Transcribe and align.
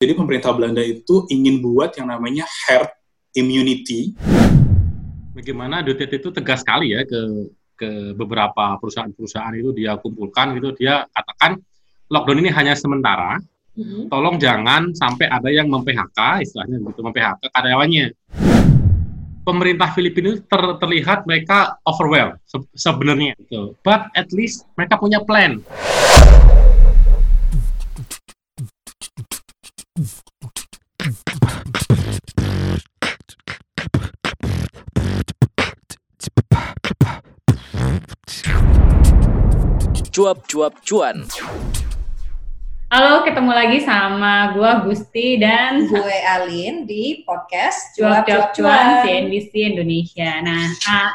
Jadi 0.00 0.16
pemerintah 0.16 0.56
Belanda 0.56 0.80
itu 0.80 1.28
ingin 1.28 1.60
buat 1.60 1.92
yang 1.92 2.08
namanya 2.08 2.48
herd 2.64 2.88
immunity. 3.36 4.16
Bagaimana 5.36 5.84
Duterte 5.84 6.16
itu 6.16 6.32
tegas 6.32 6.64
sekali 6.64 6.96
ya 6.96 7.04
ke 7.04 7.20
ke 7.76 8.16
beberapa 8.16 8.80
perusahaan-perusahaan 8.80 9.52
itu 9.60 9.76
dia 9.76 10.00
kumpulkan 10.00 10.56
gitu 10.56 10.72
dia 10.72 11.04
katakan 11.12 11.60
lockdown 12.08 12.40
ini 12.40 12.48
hanya 12.48 12.72
sementara. 12.72 13.44
Mm-hmm. 13.76 14.08
Tolong 14.08 14.40
jangan 14.40 14.88
sampai 14.96 15.28
ada 15.28 15.52
yang 15.52 15.68
mem-PHK 15.68 16.48
istilahnya 16.48 16.80
gitu 16.80 17.04
mem-PHK 17.04 17.52
karyawannya. 17.52 18.06
Pemerintah 19.44 19.92
Filipina 19.92 20.32
ter, 20.40 20.62
terlihat 20.80 21.28
mereka 21.28 21.76
overwhelmed 21.84 22.40
se 22.48 22.56
sebenarnya 22.72 23.36
gitu. 23.36 23.76
But 23.84 24.08
at 24.16 24.32
least 24.32 24.64
mereka 24.80 24.96
punya 24.96 25.20
plan. 25.20 25.60
Cuap-cuap 40.10 40.74
cuan. 40.82 41.22
Halo, 42.90 43.22
ketemu 43.22 43.54
lagi 43.54 43.78
sama 43.78 44.50
gua 44.58 44.82
Gusti 44.82 45.38
dan 45.38 45.86
gue 45.86 46.16
Alin 46.26 46.82
di 46.82 47.22
podcast 47.22 47.94
Cuap-cuap 47.94 48.50
cuan 48.50 49.06
CNBC 49.06 49.54
Indonesia. 49.70 50.42
Nah, 50.42 50.66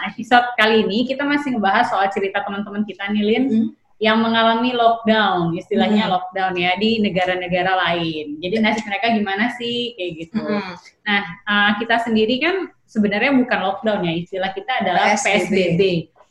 episode 0.08 0.48
kali 0.56 0.88
ini 0.88 1.04
kita 1.12 1.28
masih 1.28 1.60
ngebahas 1.60 1.92
soal 1.92 2.08
cerita 2.08 2.40
teman-teman 2.48 2.88
kita 2.88 3.12
nih, 3.12 3.24
Lin. 3.28 3.46
Hmm 3.52 3.70
yang 3.96 4.20
mengalami 4.20 4.76
lockdown, 4.76 5.56
istilahnya 5.56 6.12
hmm. 6.12 6.12
lockdown 6.12 6.52
ya 6.60 6.76
di 6.76 7.00
negara-negara 7.00 7.80
lain. 7.80 8.44
Jadi 8.44 8.56
nasib 8.60 8.84
mereka 8.92 9.08
gimana 9.16 9.56
sih 9.56 9.96
kayak 9.96 10.12
gitu. 10.20 10.44
Hmm. 10.44 10.76
Nah, 11.08 11.24
uh, 11.48 11.72
kita 11.80 12.04
sendiri 12.04 12.44
kan 12.44 12.76
sebenarnya 12.84 13.32
bukan 13.40 13.60
lockdown 13.64 14.04
ya, 14.04 14.14
istilah 14.20 14.52
kita 14.52 14.84
adalah 14.84 15.16
PSBB, 15.16 15.32
PSBB 15.32 15.82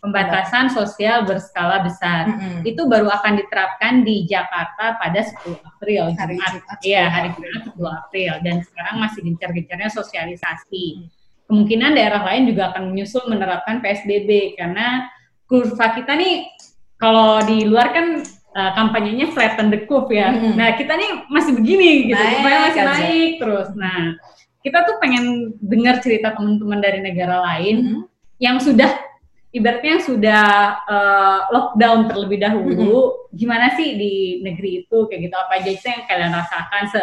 pembatasan 0.05 0.69
sosial 0.69 1.24
berskala 1.24 1.80
besar. 1.80 2.28
Hmm. 2.28 2.60
Itu 2.60 2.84
baru 2.84 3.08
akan 3.08 3.41
diterapkan 3.41 4.05
di 4.05 4.28
Jakarta 4.28 5.00
pada 5.00 5.24
10 5.24 5.56
April, 5.64 6.12
hari 6.12 6.36
Jumat. 6.36 6.78
Iya, 6.84 7.05
hari 7.08 7.28
Jumat 7.33 7.72
10 7.72 8.00
April 8.05 8.32
dan 8.44 8.56
sekarang 8.60 8.97
masih 9.00 9.20
gencar-gencarnya 9.25 9.88
sosialisasi. 9.88 11.08
Kemungkinan 11.48 11.97
daerah 11.97 12.20
lain 12.20 12.52
juga 12.52 12.77
akan 12.77 12.92
menyusul 12.92 13.25
menerapkan 13.32 13.80
PSBB 13.80 14.60
karena 14.60 15.08
kurva 15.48 15.97
kita 15.97 16.12
nih 16.12 16.52
kalau 17.00 17.41
di 17.44 17.64
luar 17.64 17.92
kan 17.97 18.20
uh, 18.52 18.72
kampanyenya 18.77 19.32
flatten 19.32 19.72
the 19.72 19.88
curve 19.88 20.12
ya. 20.12 20.36
Hmm. 20.36 20.52
Nah, 20.52 20.77
kita 20.77 20.92
nih 21.00 21.32
masih 21.32 21.56
begini 21.56 22.12
gitu, 22.12 22.20
naik, 22.20 22.44
masih 22.44 22.82
aja. 22.84 22.92
naik 22.92 23.32
terus. 23.41 23.69
Nah, 23.72 24.20
kita 24.60 24.84
tuh 24.84 24.97
pengen 25.00 25.56
dengar 25.64 26.00
cerita 26.05 26.36
teman-teman 26.36 26.80
dari 26.80 27.00
negara 27.00 27.41
lain 27.41 27.77
hmm. 27.80 28.02
yang 28.41 28.60
sudah 28.60 29.13
ibaratnya 29.55 29.91
yang 29.97 30.05
sudah 30.05 30.44
uh, 30.83 31.41
lockdown 31.55 32.10
terlebih 32.10 32.42
dahulu, 32.42 32.94
hmm. 32.98 33.38
gimana 33.38 33.70
sih 33.78 33.94
di 33.94 34.14
negeri 34.42 34.83
itu 34.83 35.06
kayak 35.06 35.30
gitu 35.30 35.36
apa 35.38 35.52
aja 35.62 35.70
sih 35.70 35.91
yang 35.94 36.05
kalian 36.10 36.33
rasakan 36.34 36.84
se 36.91 37.02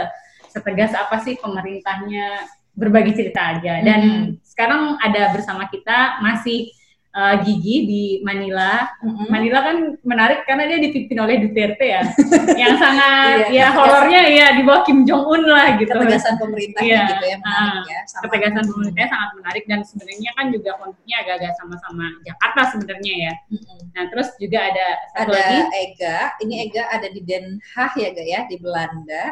setegas 0.51 0.91
apa 0.91 1.23
sih 1.23 1.39
pemerintahnya 1.39 2.43
berbagi 2.75 3.15
cerita 3.15 3.55
aja. 3.55 3.79
Dan 3.79 4.01
hmm. 4.03 4.43
sekarang 4.43 4.99
ada 4.99 5.31
bersama 5.31 5.71
kita 5.71 6.19
masih 6.19 6.67
uh, 7.15 7.35
Gigi 7.43 7.75
di 7.87 8.03
Manila. 8.23 8.87
Mm-hmm. 9.03 9.27
Manila 9.27 9.59
kan 9.63 9.77
menarik 10.01 10.39
karena 10.47 10.63
dia 10.67 10.79
dipimpin 10.79 11.17
oleh 11.19 11.35
Duterte 11.43 11.85
ya, 11.85 12.03
yang 12.61 12.75
sangat 12.79 13.51
iya, 13.51 13.67
ya 13.71 13.75
horornya 13.75 14.21
ya 14.27 14.47
di 14.55 14.61
bawah 14.63 14.83
Kim 14.87 15.03
Jong 15.03 15.23
Un 15.27 15.43
lah 15.47 15.75
gitu. 15.77 15.91
Ketegasan 15.91 16.35
pemerintah 16.39 16.81
iya, 16.81 17.03
gitu 17.15 17.25
ya 17.27 17.37
menarik 17.39 17.83
uh, 17.83 17.83
ya. 17.87 17.99
Sama 18.07 18.21
ketegasan 18.27 18.63
pemerintahnya 18.67 19.09
sangat 19.11 19.29
menarik 19.37 19.63
dan 19.67 19.79
sebenarnya 19.83 20.29
kan 20.35 20.45
juga 20.51 20.71
konfliknya 20.79 21.17
agak-agak 21.23 21.53
sama-sama 21.59 22.05
Jakarta 22.23 22.61
sebenarnya 22.75 23.13
ya. 23.13 23.33
Mm-hmm. 23.51 23.79
Nah 23.91 24.03
terus 24.09 24.27
juga 24.39 24.59
ada 24.59 24.87
satu 25.15 25.31
ada 25.31 25.39
lagi. 25.39 25.59
Ega, 25.71 26.17
ini 26.43 26.53
Ega 26.67 26.83
ada 26.91 27.07
di 27.11 27.21
Den 27.23 27.59
Haag 27.75 27.93
ya 27.99 28.09
ga 28.15 28.23
ya 28.23 28.39
di 28.47 28.55
Belanda. 28.59 29.23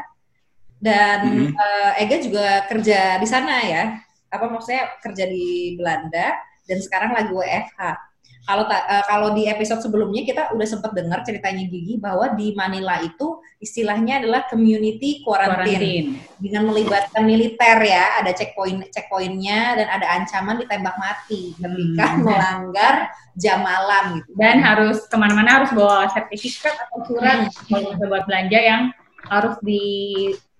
Dan 0.79 1.19
mm-hmm. 1.27 1.59
uh, 1.59 1.91
Ega 1.99 2.17
juga 2.23 2.47
kerja 2.67 3.19
di 3.19 3.27
sana 3.27 3.55
ya. 3.63 3.83
Apa 4.29 4.45
maksudnya 4.45 4.93
kerja 5.01 5.25
di 5.25 5.73
Belanda 5.73 6.48
dan 6.69 6.77
sekarang 6.85 7.17
lagi 7.17 7.33
WFH. 7.33 8.09
Kalau 8.49 8.65
uh, 8.65 9.03
kalau 9.05 9.37
di 9.37 9.45
episode 9.45 9.77
sebelumnya 9.77 10.25
kita 10.25 10.49
udah 10.57 10.65
sempat 10.65 10.97
dengar 10.97 11.21
ceritanya 11.21 11.69
Gigi 11.69 12.01
bahwa 12.01 12.33
di 12.33 12.57
Manila 12.57 12.97
itu 12.97 13.37
istilahnya 13.61 14.25
adalah 14.25 14.49
community 14.49 15.21
quarantine, 15.21 15.61
quarantine. 15.61 16.07
dengan 16.41 16.65
melibatkan 16.73 17.29
militer 17.29 17.77
ya, 17.77 18.17
ada 18.17 18.33
checkpoint 18.33 18.89
checkpointnya 18.89 19.77
dan 19.77 19.87
ada 19.93 20.07
ancaman 20.17 20.65
ditembak 20.65 20.97
mati 20.97 21.53
ketika 21.61 22.05
hmm. 22.09 22.25
melanggar 22.25 22.95
jam 23.37 23.61
malam 23.61 24.17
gitu. 24.17 24.31
Dan 24.33 24.65
harus 24.65 25.05
ke 25.05 25.13
mana-mana 25.13 25.61
harus 25.61 25.69
bawa 25.69 26.09
sertifikat 26.09 26.73
atau 26.73 27.05
surat 27.05 27.53
hmm. 27.53 28.01
buat 28.01 28.25
belanja 28.25 28.57
yang 28.57 28.81
harus 29.29 29.61
di 29.61 29.85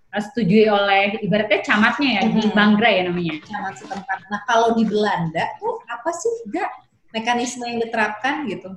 setujui 0.10 0.66
oleh 0.66 1.22
ibaratnya 1.22 1.62
camatnya 1.62 2.10
ya 2.18 2.22
hmm. 2.26 2.34
di 2.34 2.50
Banggra 2.50 2.90
ya 2.90 3.02
namanya. 3.06 3.36
Camat 3.46 3.76
setempat. 3.78 4.18
Nah 4.34 4.42
kalau 4.50 4.74
di 4.74 4.84
Belanda 4.90 5.46
tuh 5.62 5.78
apa 5.86 6.10
sih 6.10 6.34
enggak 6.50 6.70
mekanisme 7.14 7.66
yang 7.70 7.78
diterapkan 7.78 8.50
gitu? 8.50 8.74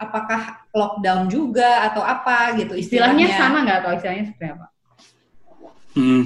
Apakah 0.00 0.64
lockdown 0.72 1.28
juga 1.28 1.84
atau 1.86 2.00
apa 2.00 2.56
gitu 2.56 2.72
istilahnya? 2.72 3.28
Istilahnya 3.28 3.28
sama 3.36 3.56
nggak 3.68 3.78
atau 3.84 3.90
istilahnya 4.00 4.24
seperti 4.32 4.46
apa? 4.48 4.66
Hmm. 5.94 6.24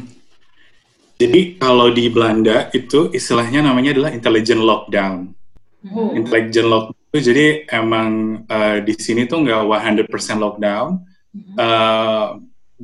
Jadi 1.19 1.41
kalau 1.59 1.91
di 1.91 2.07
Belanda 2.07 2.71
itu 2.71 3.11
istilahnya 3.11 3.67
namanya 3.67 3.91
adalah 3.99 4.15
intelligent 4.15 4.63
lockdown. 4.63 5.35
Hmm. 5.83 6.11
Intelligent 6.15 6.69
lockdown 6.71 7.03
itu 7.09 7.19
jadi 7.35 7.47
emang 7.75 8.11
uh, 8.47 8.79
di 8.79 8.95
sini 8.95 9.27
tuh 9.27 9.43
nggak 9.43 10.07
100% 10.07 10.07
lockdown. 10.39 11.03
Hmm. 11.35 11.55
Uh, 11.59 12.27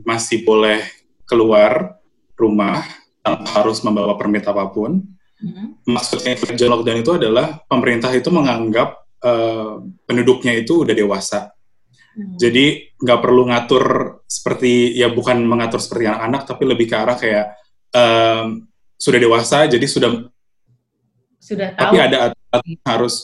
masih 0.03 0.43
boleh 0.43 0.83
keluar 1.25 2.01
rumah 2.37 2.85
tanpa 3.25 3.49
harus 3.61 3.81
membawa 3.81 4.15
permit 4.21 4.45
apa 4.45 4.69
pun. 4.69 5.01
Mm-hmm. 5.41 5.67
Maksudnya 5.89 6.35
kerja 6.37 6.65
lockdown 6.69 7.01
itu 7.01 7.13
adalah 7.17 7.61
pemerintah 7.69 8.13
itu 8.13 8.29
menganggap 8.29 9.05
uh, 9.25 9.81
penduduknya 10.05 10.57
itu 10.57 10.85
udah 10.85 10.95
dewasa. 10.97 11.53
Mm-hmm. 12.15 12.37
Jadi 12.39 12.65
nggak 13.01 13.21
perlu 13.21 13.43
ngatur 13.51 13.85
seperti 14.29 14.95
ya 14.95 15.11
bukan 15.11 15.41
mengatur 15.45 15.81
seperti 15.81 16.09
anak-anak, 16.09 16.43
tapi 16.47 16.63
lebih 16.69 16.87
ke 16.87 16.97
arah 16.97 17.17
kayak 17.17 17.47
um, 17.93 18.69
sudah 18.95 19.19
dewasa, 19.19 19.67
jadi 19.67 19.87
sudah 19.89 20.11
sudah 21.41 21.69
tahu. 21.77 21.83
Tapi 21.93 21.97
ada 22.01 22.17
aturan 22.31 22.77
harus 22.87 23.15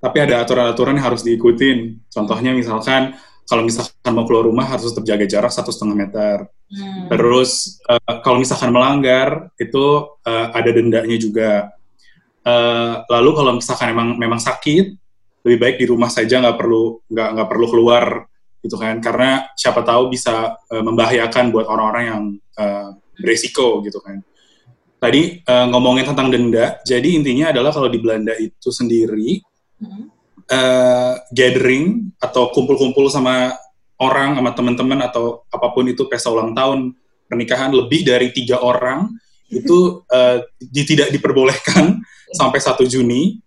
tapi 0.00 0.16
ada 0.16 0.40
aturan-aturan 0.40 0.96
yang 0.96 1.06
harus 1.12 1.22
diikutin. 1.22 2.08
Contohnya 2.08 2.56
misalkan 2.56 3.20
kalau 3.50 3.66
misalkan 3.66 4.12
mau 4.14 4.22
keluar 4.30 4.46
rumah 4.46 4.62
harus 4.62 4.94
tetap 4.94 5.02
jaga 5.02 5.26
jarak 5.26 5.50
satu 5.50 5.74
setengah 5.74 5.96
meter. 5.98 6.46
Hmm. 6.70 7.10
Terus 7.10 7.82
uh, 7.90 8.22
kalau 8.22 8.38
misalkan 8.38 8.70
melanggar 8.70 9.50
itu 9.58 10.06
uh, 10.22 10.46
ada 10.54 10.70
dendanya 10.70 11.18
juga. 11.18 11.74
Uh, 12.46 13.02
lalu 13.10 13.30
kalau 13.34 13.52
misalkan 13.58 13.90
memang 13.90 14.08
memang 14.14 14.38
sakit, 14.38 14.94
lebih 15.42 15.58
baik 15.58 15.76
di 15.82 15.86
rumah 15.90 16.06
saja 16.06 16.38
nggak 16.38 16.54
perlu 16.54 17.02
nggak 17.10 17.28
nggak 17.34 17.48
perlu 17.50 17.66
keluar 17.66 18.04
gitu 18.60 18.76
kan 18.76 19.00
karena 19.02 19.50
siapa 19.58 19.82
tahu 19.82 20.14
bisa 20.14 20.54
uh, 20.70 20.82
membahayakan 20.86 21.50
buat 21.50 21.66
orang-orang 21.66 22.04
yang 22.06 22.22
uh, 22.54 22.94
beresiko 23.18 23.82
gitu 23.82 23.98
kan. 23.98 24.22
Tadi 25.02 25.42
uh, 25.42 25.66
ngomongin 25.74 26.06
tentang 26.06 26.30
denda, 26.30 26.78
jadi 26.86 27.18
intinya 27.18 27.50
adalah 27.50 27.74
kalau 27.74 27.90
di 27.90 27.98
Belanda 27.98 28.36
itu 28.38 28.70
sendiri 28.70 29.42
hmm 29.82 30.19
uh, 30.50 31.14
gathering 31.30 32.10
atau 32.18 32.50
kumpul-kumpul 32.50 33.06
sama 33.08 33.54
orang 34.02 34.36
sama 34.36 34.50
teman-teman 34.52 35.00
atau 35.06 35.46
apa 35.48 35.70
pun 35.70 35.86
itu 35.86 36.04
pesta 36.10 36.28
ulang 36.28 36.52
tahun 36.52 36.92
pernikahan 37.30 37.70
lebih 37.70 38.02
dari 38.02 38.34
tiga 38.34 38.58
orang 38.60 39.06
itu 39.50 40.02
uh, 40.10 40.42
di, 40.58 40.82
tidak 40.86 41.14
diperbolehkan 41.14 42.02
sampai 42.38 42.58
satu 42.62 42.86
Juni 42.86 43.38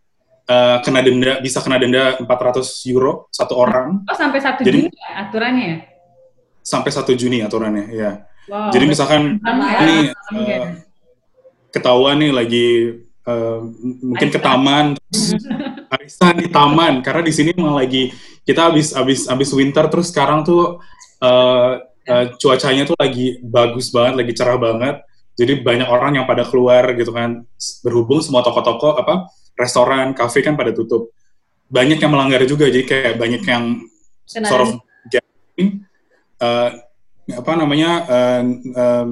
uh, 0.47 0.79
kena 0.83 0.99
denda 1.03 1.39
bisa 1.39 1.59
kena 1.63 1.79
denda 1.79 2.19
400 2.19 2.91
euro 2.91 3.27
satu 3.31 3.55
orang. 3.55 4.03
Oh 4.07 4.15
sampai 4.15 4.39
satu 4.43 4.63
Juni 4.63 4.91
ya, 4.91 5.27
aturannya? 5.27 5.65
Ya? 5.67 5.77
Sampai 6.63 6.91
satu 6.91 7.11
Juni 7.15 7.43
aturannya 7.43 7.91
ya. 7.91 8.11
Wow, 8.43 8.75
Jadi 8.75 8.85
misalkan 8.91 9.39
ini 9.39 10.11
uh, 10.11 10.75
ketahuan 11.71 12.19
nih 12.19 12.31
lagi 12.35 12.67
uh, 13.27 13.59
mungkin 14.03 14.29
ke 14.31 14.39
taman 14.39 14.97
terus 14.97 15.35
arisan 15.93 16.35
di 16.39 16.49
taman. 16.49 17.03
Karena 17.05 17.21
di 17.23 17.33
sini 17.33 17.51
emang 17.55 17.77
lagi 17.77 18.11
kita 18.43 18.71
habis 18.71 18.91
habis 18.95 19.27
habis 19.27 19.49
winter 19.55 19.87
terus 19.87 20.11
sekarang 20.11 20.43
tuh 20.43 20.79
uh, 21.23 21.71
uh, 21.83 22.25
cuacanya 22.39 22.83
tuh 22.87 22.97
lagi 22.99 23.39
bagus 23.43 23.91
banget 23.91 24.13
lagi 24.23 24.33
cerah 24.35 24.59
banget. 24.59 24.95
Jadi 25.33 25.65
banyak 25.65 25.89
orang 25.89 26.21
yang 26.21 26.25
pada 26.29 26.45
keluar 26.45 26.93
gitu 26.93 27.09
kan. 27.09 27.41
Berhubung 27.81 28.21
semua 28.21 28.45
toko-toko 28.45 28.95
apa 28.99 29.27
restoran 29.57 30.13
kafe 30.13 30.45
kan 30.45 30.53
pada 30.53 30.69
tutup. 30.75 31.09
Banyak 31.73 31.97
yang 31.97 32.13
melanggar 32.13 32.45
juga. 32.45 32.69
Jadi 32.69 32.85
kayak 32.85 33.17
banyak 33.17 33.41
yang 33.43 33.81
sort 34.29 34.61
of 34.61 34.69
uh, 36.43 36.69
apa 37.23 37.51
namanya 37.55 37.91
uh, 38.05 38.43
um, 38.75 39.11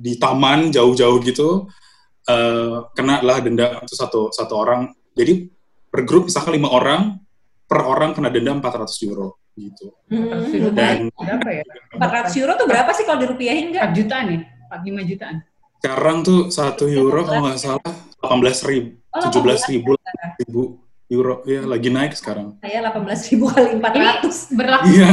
di 0.00 0.16
taman 0.16 0.72
jauh-jauh 0.72 1.20
gitu 1.20 1.68
uh, 2.30 2.88
kena 2.94 3.18
lah 3.26 3.42
denda 3.42 3.82
satu 3.90 4.30
satu 4.30 4.54
orang. 4.54 4.94
Jadi 5.18 5.50
per 5.90 6.06
grup 6.06 6.30
misalkan 6.30 6.54
lima 6.54 6.70
orang 6.70 7.18
per 7.66 7.82
orang 7.82 8.14
kena 8.14 8.30
denda 8.30 8.54
400 8.54 9.06
euro 9.10 9.38
gitu. 9.58 9.90
Hmm. 10.10 10.74
Dan 10.74 11.10
berapa 11.14 11.48
ya? 11.50 11.64
400 11.98 12.40
euro 12.42 12.52
tuh 12.54 12.66
berapa 12.70 12.90
sih 12.94 13.04
kalau 13.06 13.18
dirupiahin 13.22 13.74
enggak? 13.74 13.94
4 13.94 13.98
jutaan 13.98 14.24
ya? 14.30 14.40
45 14.70 15.10
jutaan. 15.10 15.36
Sekarang 15.80 16.16
tuh 16.22 16.40
satu 16.52 16.84
euro 16.86 17.20
kalau 17.26 17.50
nggak 17.50 17.58
salah 17.58 17.94
18 18.20 18.68
ribu, 18.68 18.90
oh, 19.16 19.22
17 19.32 19.72
ribu, 19.72 19.90
ribu 20.44 20.62
euro 21.10 21.42
ya 21.48 21.64
lagi 21.66 21.88
naik 21.90 22.14
sekarang. 22.14 22.54
Saya 22.62 22.84
18 22.86 23.30
ribu 23.34 23.44
kali 23.50 23.70
400. 23.80 23.80
Ini 23.80 24.54
berlaku. 24.54 24.86
Iya. 24.92 25.08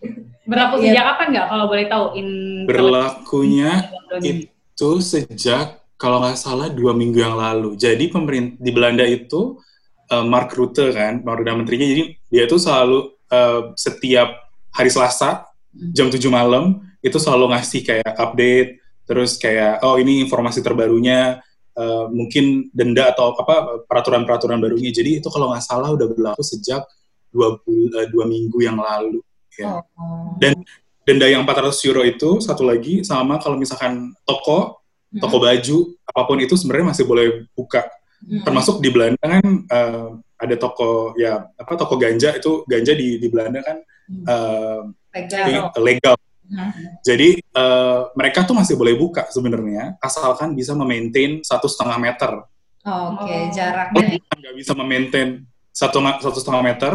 berlaku 0.50 0.74
sejak 0.78 0.94
yeah. 0.94 1.06
kapan 1.10 1.26
nggak 1.34 1.46
kalau 1.50 1.64
boleh 1.66 1.86
tahu? 1.90 2.04
In 2.18 2.28
Berlakunya 2.66 3.70
itu 4.22 4.90
sejak 5.02 5.85
kalau 5.96 6.20
nggak 6.20 6.36
salah 6.36 6.68
dua 6.68 6.92
minggu 6.92 7.20
yang 7.20 7.36
lalu. 7.36 7.76
Jadi 7.76 8.12
pemerintah 8.12 8.60
di 8.60 8.70
Belanda 8.72 9.04
itu 9.04 9.56
uh, 10.12 10.24
Mark 10.24 10.52
Rutte 10.52 10.92
kan, 10.92 11.24
perdana 11.24 11.56
menterinya, 11.58 11.88
jadi 11.88 12.02
dia 12.28 12.44
tuh 12.44 12.60
selalu 12.60 12.98
uh, 13.32 13.72
setiap 13.74 14.28
hari 14.76 14.92
Selasa 14.92 15.48
hmm. 15.72 15.92
jam 15.96 16.08
7 16.12 16.20
malam 16.28 16.84
itu 17.00 17.16
selalu 17.16 17.54
ngasih 17.54 17.80
kayak 17.86 18.12
update, 18.18 18.70
terus 19.08 19.40
kayak 19.40 19.80
oh 19.86 19.96
ini 19.96 20.20
informasi 20.26 20.60
terbarunya, 20.60 21.40
uh, 21.78 22.04
mungkin 22.10 22.68
denda 22.72 23.12
atau 23.12 23.36
apa 23.36 23.86
peraturan-peraturan 23.86 24.58
barunya. 24.58 24.90
Jadi 24.90 25.22
itu 25.22 25.28
kalau 25.30 25.52
nggak 25.52 25.64
salah 25.64 25.92
udah 25.92 26.06
berlaku 26.10 26.42
sejak 26.42 26.82
dua, 27.30 27.56
uh, 27.60 28.06
dua 28.10 28.24
minggu 28.26 28.58
yang 28.64 28.80
lalu. 28.80 29.22
Ya. 29.56 29.80
Oh. 29.96 30.36
Dan 30.36 30.60
denda 31.06 31.30
yang 31.30 31.46
400 31.46 31.72
euro 31.86 32.02
itu 32.02 32.42
satu 32.42 32.66
lagi 32.66 33.06
sama 33.06 33.38
kalau 33.38 33.56
misalkan 33.56 34.12
toko. 34.26 34.82
Toko 35.22 35.36
baju, 35.42 35.76
apa 36.04 36.20
pun 36.24 36.38
itu 36.40 36.54
sebenarnya 36.56 36.86
masih 36.92 37.04
boleh 37.08 37.26
buka 37.56 37.84
Hmm. 38.24 38.42
Termasuk 38.42 38.80
di 38.80 38.88
Belanda 38.88 39.20
kan 39.20 39.44
uh, 39.68 40.08
ada 40.40 40.56
toko 40.56 41.12
ya 41.20 41.46
apa 41.56 41.72
toko 41.76 42.00
ganja 42.00 42.32
itu 42.32 42.64
ganja 42.64 42.96
di 42.96 43.20
di 43.20 43.28
Belanda 43.28 43.60
kan 43.60 43.78
uh, 44.26 44.80
legal. 45.12 45.70
legal. 45.84 46.16
Hmm. 46.46 46.72
Jadi 47.04 47.42
uh, 47.52 48.08
mereka 48.16 48.46
tuh 48.46 48.56
masih 48.56 48.78
boleh 48.78 48.96
buka 48.96 49.28
sebenarnya 49.28 50.00
asalkan 50.00 50.56
bisa 50.56 50.72
memaintain 50.72 51.44
satu 51.44 51.68
setengah 51.68 51.98
meter. 52.00 52.32
Oh, 52.86 53.18
Oke, 53.18 53.26
okay. 53.26 53.40
oh. 53.42 53.46
jaraknya. 53.52 54.06
Nggak 54.22 54.54
bisa 54.54 54.72
memaintain 54.78 55.30
satu 55.74 55.98
satu 56.22 56.38
setengah 56.40 56.62
meter 56.64 56.92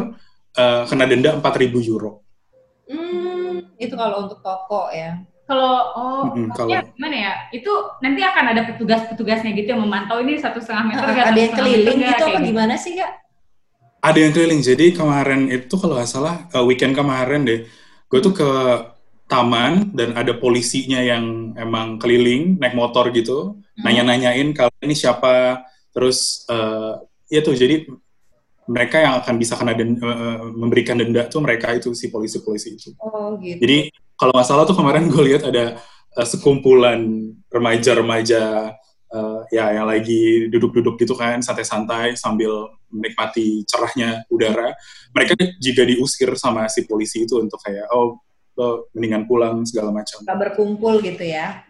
uh, 0.58 0.84
kena 0.90 1.06
denda 1.06 1.38
empat 1.38 1.54
ribu 1.60 1.84
euro. 1.84 2.26
Hmm, 2.90 3.72
itu 3.78 3.94
kalau 3.94 4.26
untuk 4.26 4.42
toko 4.42 4.90
ya. 4.90 5.22
Kalau 5.52 5.76
oh 6.00 6.22
mm-hmm, 6.32 6.48
kalau... 6.56 6.72
gimana 6.96 7.18
ya? 7.20 7.34
Itu 7.52 8.00
nanti 8.00 8.24
akan 8.24 8.46
ada 8.56 8.62
petugas-petugasnya 8.72 9.52
gitu 9.52 9.76
yang 9.76 9.84
memantau 9.84 10.24
ini 10.24 10.40
satu 10.40 10.64
setengah 10.64 10.96
meter. 10.96 11.04
Uh, 11.12 11.28
ada 11.28 11.40
yang 11.40 11.52
keliling 11.52 12.00
gitu 12.00 12.24
apa 12.24 12.40
gimana 12.40 12.74
sih 12.80 12.96
kak? 12.96 13.12
Ada 14.00 14.18
yang 14.24 14.32
keliling. 14.32 14.62
Jadi 14.64 14.96
kemarin 14.96 15.52
itu 15.52 15.76
kalau 15.76 16.00
nggak 16.00 16.08
salah 16.08 16.48
uh, 16.56 16.64
weekend 16.64 16.96
kemarin 16.96 17.44
deh, 17.44 17.68
gue 18.08 18.20
tuh 18.24 18.32
ke 18.32 18.50
taman 19.28 19.92
dan 19.92 20.16
ada 20.16 20.36
polisinya 20.40 21.04
yang 21.04 21.56
emang 21.56 22.00
keliling 22.00 22.60
naik 22.60 22.76
motor 22.76 23.12
gitu, 23.12 23.56
hmm. 23.56 23.84
nanya-nanyain 23.84 24.52
kalau 24.52 24.72
ini 24.84 24.92
siapa, 24.92 25.64
terus 25.96 26.48
uh, 26.52 27.00
ya 27.32 27.40
tuh 27.40 27.56
jadi 27.56 27.88
mereka 28.68 29.00
yang 29.00 29.20
akan 29.20 29.36
bisa 29.40 29.56
kena 29.56 29.72
denda, 29.76 30.04
uh, 30.04 30.48
memberikan 30.52 31.00
denda 31.00 31.28
tuh 31.32 31.40
mereka 31.44 31.72
itu 31.76 31.96
si 31.96 32.12
polisi-polisi 32.12 32.76
itu. 32.76 32.92
Oh 33.00 33.36
gitu. 33.40 33.60
Jadi 33.64 33.78
kalau 34.22 34.38
nggak 34.38 34.46
salah 34.46 34.70
tuh 34.70 34.78
kemarin 34.78 35.10
gue 35.10 35.24
lihat 35.34 35.50
ada 35.50 35.82
uh, 36.14 36.28
sekumpulan 36.30 37.02
remaja-remaja 37.50 38.70
uh, 39.10 39.42
ya 39.50 39.74
yang 39.74 39.90
lagi 39.90 40.46
duduk-duduk 40.54 41.02
gitu 41.02 41.18
kan 41.18 41.42
santai-santai 41.42 42.14
sambil 42.14 42.70
menikmati 42.94 43.66
cerahnya 43.66 44.22
udara. 44.30 44.78
Mereka 45.18 45.34
juga 45.58 45.90
diusir 45.90 46.30
sama 46.38 46.70
si 46.70 46.86
polisi 46.86 47.26
itu 47.26 47.42
untuk 47.42 47.58
kayak 47.66 47.90
oh 47.90 48.22
lo 48.54 48.94
mendingan 48.94 49.26
pulang 49.26 49.66
segala 49.66 49.90
macam. 49.90 50.22
Gak 50.22 50.38
berkumpul 50.38 51.02
gitu 51.02 51.24
ya? 51.26 51.66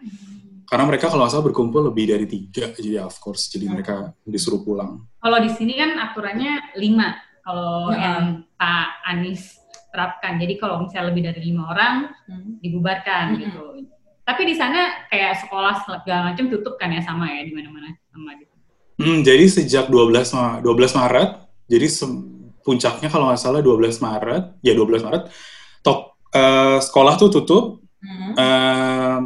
Karena 0.68 0.84
mereka 0.88 1.08
kalau 1.08 1.24
nggak 1.24 1.32
salah 1.32 1.46
berkumpul 1.52 1.88
lebih 1.88 2.16
dari 2.16 2.24
tiga, 2.24 2.72
jadi 2.72 3.04
of 3.04 3.16
course, 3.20 3.52
jadi 3.52 3.68
hmm. 3.68 3.72
mereka 3.76 3.94
disuruh 4.24 4.64
pulang. 4.64 5.04
Kalau 5.20 5.38
di 5.40 5.52
sini 5.52 5.76
kan 5.76 6.00
aturannya 6.00 6.76
lima, 6.80 7.12
kalau 7.44 7.92
hmm. 7.92 8.00
yang 8.00 8.24
Pak 8.56 8.88
Anies 9.04 9.61
terapkan. 9.92 10.40
Jadi 10.40 10.56
kalau 10.56 10.80
misalnya 10.80 11.12
lebih 11.12 11.22
dari 11.28 11.40
lima 11.44 11.68
orang 11.68 11.94
hmm. 12.26 12.64
dibubarkan 12.64 13.24
hmm. 13.36 13.40
gitu. 13.44 13.62
Tapi 14.24 14.42
di 14.48 14.54
sana 14.56 15.06
kayak 15.12 15.44
sekolah 15.44 15.84
segala 15.84 16.32
macam 16.32 16.48
tutup 16.48 16.80
kan 16.80 16.88
ya 16.88 17.04
sama 17.04 17.28
ya 17.28 17.44
di 17.44 17.52
mana-mana 17.52 17.92
sama 18.08 18.32
gitu. 18.40 18.54
Hmm, 19.02 19.20
jadi 19.20 19.44
sejak 19.50 19.90
12 19.90 20.62
12 20.62 20.98
Maret, 20.98 21.30
jadi 21.66 21.86
puncaknya 22.62 23.08
kalau 23.10 23.28
nggak 23.28 23.40
salah 23.40 23.60
12 23.60 23.98
Maret, 23.98 24.42
ya 24.62 24.72
12 24.78 25.02
Maret, 25.02 25.22
tok 25.82 26.16
uh, 26.32 26.78
sekolah 26.78 27.18
tuh 27.18 27.28
tutup, 27.34 27.64
hmm. 27.98 28.32
uh, 28.38 29.20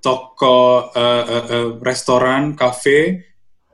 toko, 0.00 0.90
uh, 0.96 1.24
uh, 1.28 1.44
uh, 1.50 1.68
restoran, 1.84 2.56
kafe, 2.56 3.26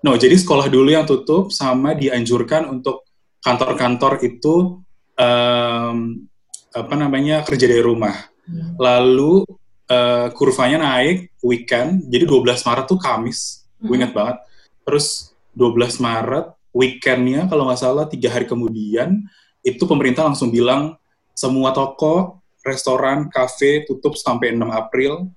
no, 0.02 0.18
jadi 0.18 0.34
sekolah 0.34 0.66
dulu 0.66 0.90
yang 0.90 1.06
tutup 1.06 1.54
sama 1.54 1.94
dianjurkan 1.94 2.66
untuk 2.66 3.06
kantor-kantor 3.44 4.22
itu 4.26 4.82
um, 5.18 6.28
apa 6.72 6.94
namanya 6.96 7.44
kerja 7.44 7.68
dari 7.68 7.84
rumah. 7.84 8.16
Hmm. 8.48 8.74
Lalu 8.80 9.44
uh, 9.92 10.28
kurvanya 10.32 10.80
naik 10.80 11.30
weekend, 11.44 12.08
jadi 12.08 12.24
12 12.24 12.64
Maret 12.64 12.86
tuh 12.88 12.98
Kamis, 12.98 13.68
hmm. 13.80 13.86
gue 13.86 13.94
inget 14.00 14.12
banget. 14.16 14.36
Terus 14.82 15.36
12 15.54 16.00
Maret 16.00 16.46
weekendnya 16.72 17.44
kalau 17.46 17.68
nggak 17.68 17.80
salah 17.80 18.08
tiga 18.08 18.32
hari 18.32 18.48
kemudian 18.48 19.20
itu 19.60 19.84
pemerintah 19.84 20.24
langsung 20.24 20.48
bilang 20.48 20.96
semua 21.36 21.76
toko, 21.76 22.40
restoran, 22.64 23.28
kafe 23.28 23.84
tutup 23.84 24.16
sampai 24.16 24.56
6 24.56 24.64
April, 24.72 25.28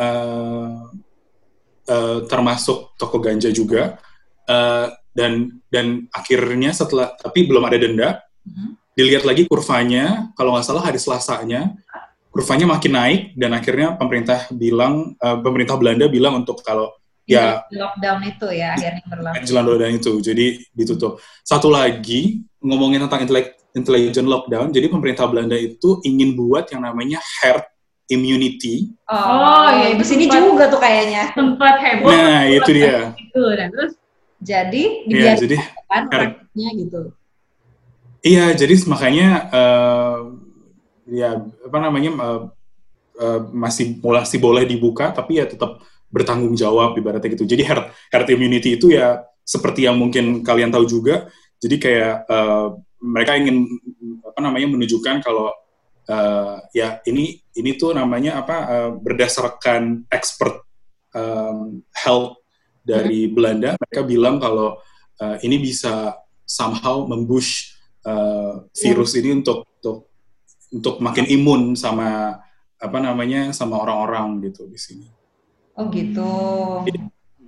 uh, 0.00 0.88
uh, 1.88 2.18
termasuk 2.26 2.96
toko 2.96 3.20
ganja 3.20 3.52
juga. 3.52 4.00
Uh, 4.42 4.90
dan 5.12 5.60
dan 5.68 6.08
akhirnya 6.08 6.72
setelah 6.72 7.12
tapi 7.20 7.44
belum 7.44 7.68
ada 7.68 7.76
denda, 7.76 8.10
hmm 8.48 8.81
dilihat 8.92 9.24
lagi 9.24 9.48
kurvanya, 9.48 10.32
kalau 10.36 10.56
nggak 10.56 10.66
salah 10.66 10.84
hari 10.84 11.00
Selasanya, 11.00 11.72
kurvanya 12.32 12.66
makin 12.68 12.92
naik 12.92 13.20
dan 13.36 13.56
akhirnya 13.56 13.96
pemerintah 13.96 14.48
bilang, 14.52 15.16
uh, 15.20 15.38
pemerintah 15.40 15.76
Belanda 15.76 16.08
bilang 16.08 16.44
untuk 16.44 16.60
kalau 16.60 16.92
ya 17.22 17.62
lockdown 17.70 18.20
itu 18.26 18.46
ya 18.50 18.74
akhirnya 18.76 19.04
berlaku. 19.08 19.44
Jelang 19.46 19.66
lockdown 19.68 19.92
itu, 19.96 20.12
jadi 20.20 20.46
ditutup. 20.76 21.20
Satu 21.44 21.72
lagi 21.72 22.44
ngomongin 22.60 23.04
tentang 23.08 23.24
intelligent 23.72 24.28
lockdown, 24.28 24.68
jadi 24.72 24.86
pemerintah 24.92 25.24
Belanda 25.28 25.56
itu 25.56 26.00
ingin 26.04 26.36
buat 26.36 26.68
yang 26.72 26.84
namanya 26.84 27.20
herd 27.40 27.64
immunity. 28.12 28.92
Oh, 29.08 29.16
oh 29.16 29.68
iya, 29.72 29.96
di 29.96 30.04
sini 30.04 30.28
juga 30.28 30.68
tuh 30.68 30.76
kayaknya. 30.76 31.32
Tempat 31.32 31.74
heboh. 31.80 32.12
Nah, 32.12 32.44
itu 32.44 32.70
dia. 32.76 33.16
Itu 33.16 33.42
dan 33.56 33.72
terus 33.72 33.92
jadi 34.42 34.84
ya, 35.06 35.38
jadi, 35.38 35.56
kan 35.86 36.10
gitu. 36.52 37.14
Iya, 38.22 38.54
jadi 38.54 38.74
makanya 38.86 39.28
uh, 39.50 40.18
ya 41.10 41.42
apa 41.42 41.78
namanya 41.82 42.10
uh, 42.22 42.42
uh, 43.18 43.40
masih 43.50 43.98
masih 43.98 44.38
boleh 44.38 44.62
dibuka, 44.62 45.10
tapi 45.10 45.42
ya 45.42 45.44
tetap 45.50 45.82
bertanggung 46.06 46.54
jawab 46.54 46.94
ibaratnya 46.94 47.34
gitu. 47.34 47.50
Jadi 47.50 47.66
herd 47.66 47.90
herd 48.14 48.28
immunity 48.30 48.78
itu 48.78 48.94
ya 48.94 49.26
seperti 49.42 49.90
yang 49.90 49.98
mungkin 49.98 50.46
kalian 50.46 50.70
tahu 50.70 50.86
juga. 50.86 51.26
Jadi 51.58 51.82
kayak 51.82 52.30
uh, 52.30 52.78
mereka 53.02 53.34
ingin 53.34 53.66
apa 54.22 54.38
namanya 54.38 54.70
menunjukkan 54.70 55.18
kalau 55.26 55.50
uh, 56.06 56.56
ya 56.70 57.02
ini 57.10 57.42
ini 57.58 57.70
tuh 57.74 57.90
namanya 57.90 58.46
apa 58.46 58.56
uh, 58.70 58.90
berdasarkan 59.02 60.06
expert 60.06 60.62
um, 61.10 61.82
health 61.90 62.38
dari 62.86 63.26
hmm. 63.26 63.32
Belanda 63.34 63.70
mereka 63.78 64.02
bilang 64.06 64.38
kalau 64.38 64.78
uh, 65.18 65.36
ini 65.42 65.58
bisa 65.58 66.14
somehow 66.46 67.02
membush 67.06 67.74
uh, 68.06 68.66
virus 68.72 69.12
ini 69.18 69.42
untuk 69.42 69.66
untuk 69.78 69.96
untuk 70.72 70.94
makin 71.04 71.26
imun 71.28 71.76
sama 71.76 72.40
apa 72.82 72.98
namanya 72.98 73.54
sama 73.54 73.78
orang-orang 73.78 74.42
gitu 74.50 74.66
di 74.66 74.78
sini. 74.78 75.06
Oh 75.78 75.86
gitu. 75.88 76.32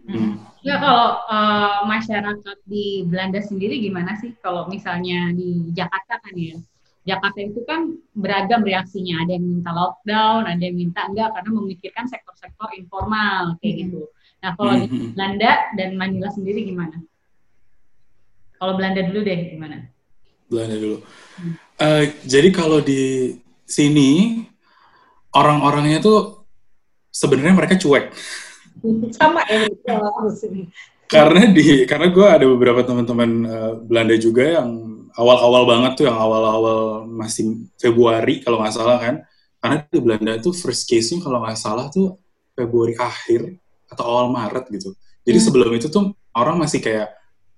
Hmm. 0.04 0.37
Ya 0.64 0.80
kalau 0.80 1.20
uh, 1.28 1.84
masyarakat 1.88 2.58
di 2.64 3.04
Belanda 3.08 3.40
sendiri 3.40 3.80
gimana 3.80 4.16
sih 4.16 4.32
kalau 4.40 4.68
misalnya 4.68 5.32
di 5.32 5.73
Jakarta 5.73 6.20
kan 6.20 6.34
ya? 6.37 6.56
Jakarta 7.04 7.37
itu 7.37 7.61
kan 7.68 8.00
beragam 8.16 8.64
reaksinya. 8.64 9.20
Ada 9.25 9.37
yang 9.37 9.44
minta 9.44 9.70
lockdown, 9.76 10.49
ada 10.49 10.62
yang 10.62 10.76
minta 10.76 11.04
enggak 11.04 11.37
karena 11.37 11.50
memikirkan 11.52 12.08
sektor-sektor 12.08 12.68
informal 12.80 13.61
kayak 13.61 13.75
hmm. 13.75 13.82
gitu. 13.84 14.02
Nah 14.40 14.50
kalau 14.56 14.73
hmm. 14.76 14.84
di 14.88 14.99
Belanda 15.12 15.52
dan 15.76 15.88
Manila 16.00 16.28
sendiri 16.32 16.64
gimana? 16.64 16.96
Kalau 18.56 18.73
Belanda 18.80 19.04
dulu 19.04 19.20
deh 19.20 19.40
gimana? 19.52 19.93
Belanda 20.48 20.76
dulu. 20.76 20.98
Uh, 21.80 22.04
jadi 22.22 22.48
kalau 22.54 22.78
di 22.78 23.34
sini 23.66 24.42
orang-orangnya 25.34 25.98
tuh 25.98 26.46
sebenarnya 27.10 27.54
mereka 27.56 27.74
cuek. 27.78 28.14
Sama 29.16 29.42
ya 29.48 29.66
Karena 31.08 31.46
di 31.50 31.86
karena 31.86 32.08
gue 32.10 32.26
ada 32.26 32.46
beberapa 32.48 32.80
teman-teman 32.82 33.30
uh, 33.46 33.72
Belanda 33.80 34.16
juga 34.18 34.60
yang 34.60 34.70
awal-awal 35.14 35.62
banget 35.64 35.92
tuh 36.02 36.04
yang 36.10 36.18
awal-awal 36.18 37.06
masih 37.06 37.70
Februari 37.78 38.42
kalau 38.42 38.60
nggak 38.60 38.74
salah 38.74 38.98
kan. 38.98 39.22
Karena 39.62 39.76
di 39.88 40.00
Belanda 40.00 40.32
itu 40.36 40.52
first 40.52 40.84
case-nya 40.84 41.24
kalau 41.24 41.40
nggak 41.40 41.56
salah 41.56 41.88
tuh 41.88 42.20
Februari 42.52 42.94
akhir 42.98 43.56
atau 43.88 44.04
awal 44.04 44.26
Maret 44.30 44.68
gitu. 44.74 44.92
Jadi 45.24 45.38
hmm. 45.40 45.46
sebelum 45.46 45.70
itu 45.72 45.86
tuh 45.88 46.12
orang 46.36 46.60
masih 46.60 46.82
kayak 46.82 47.14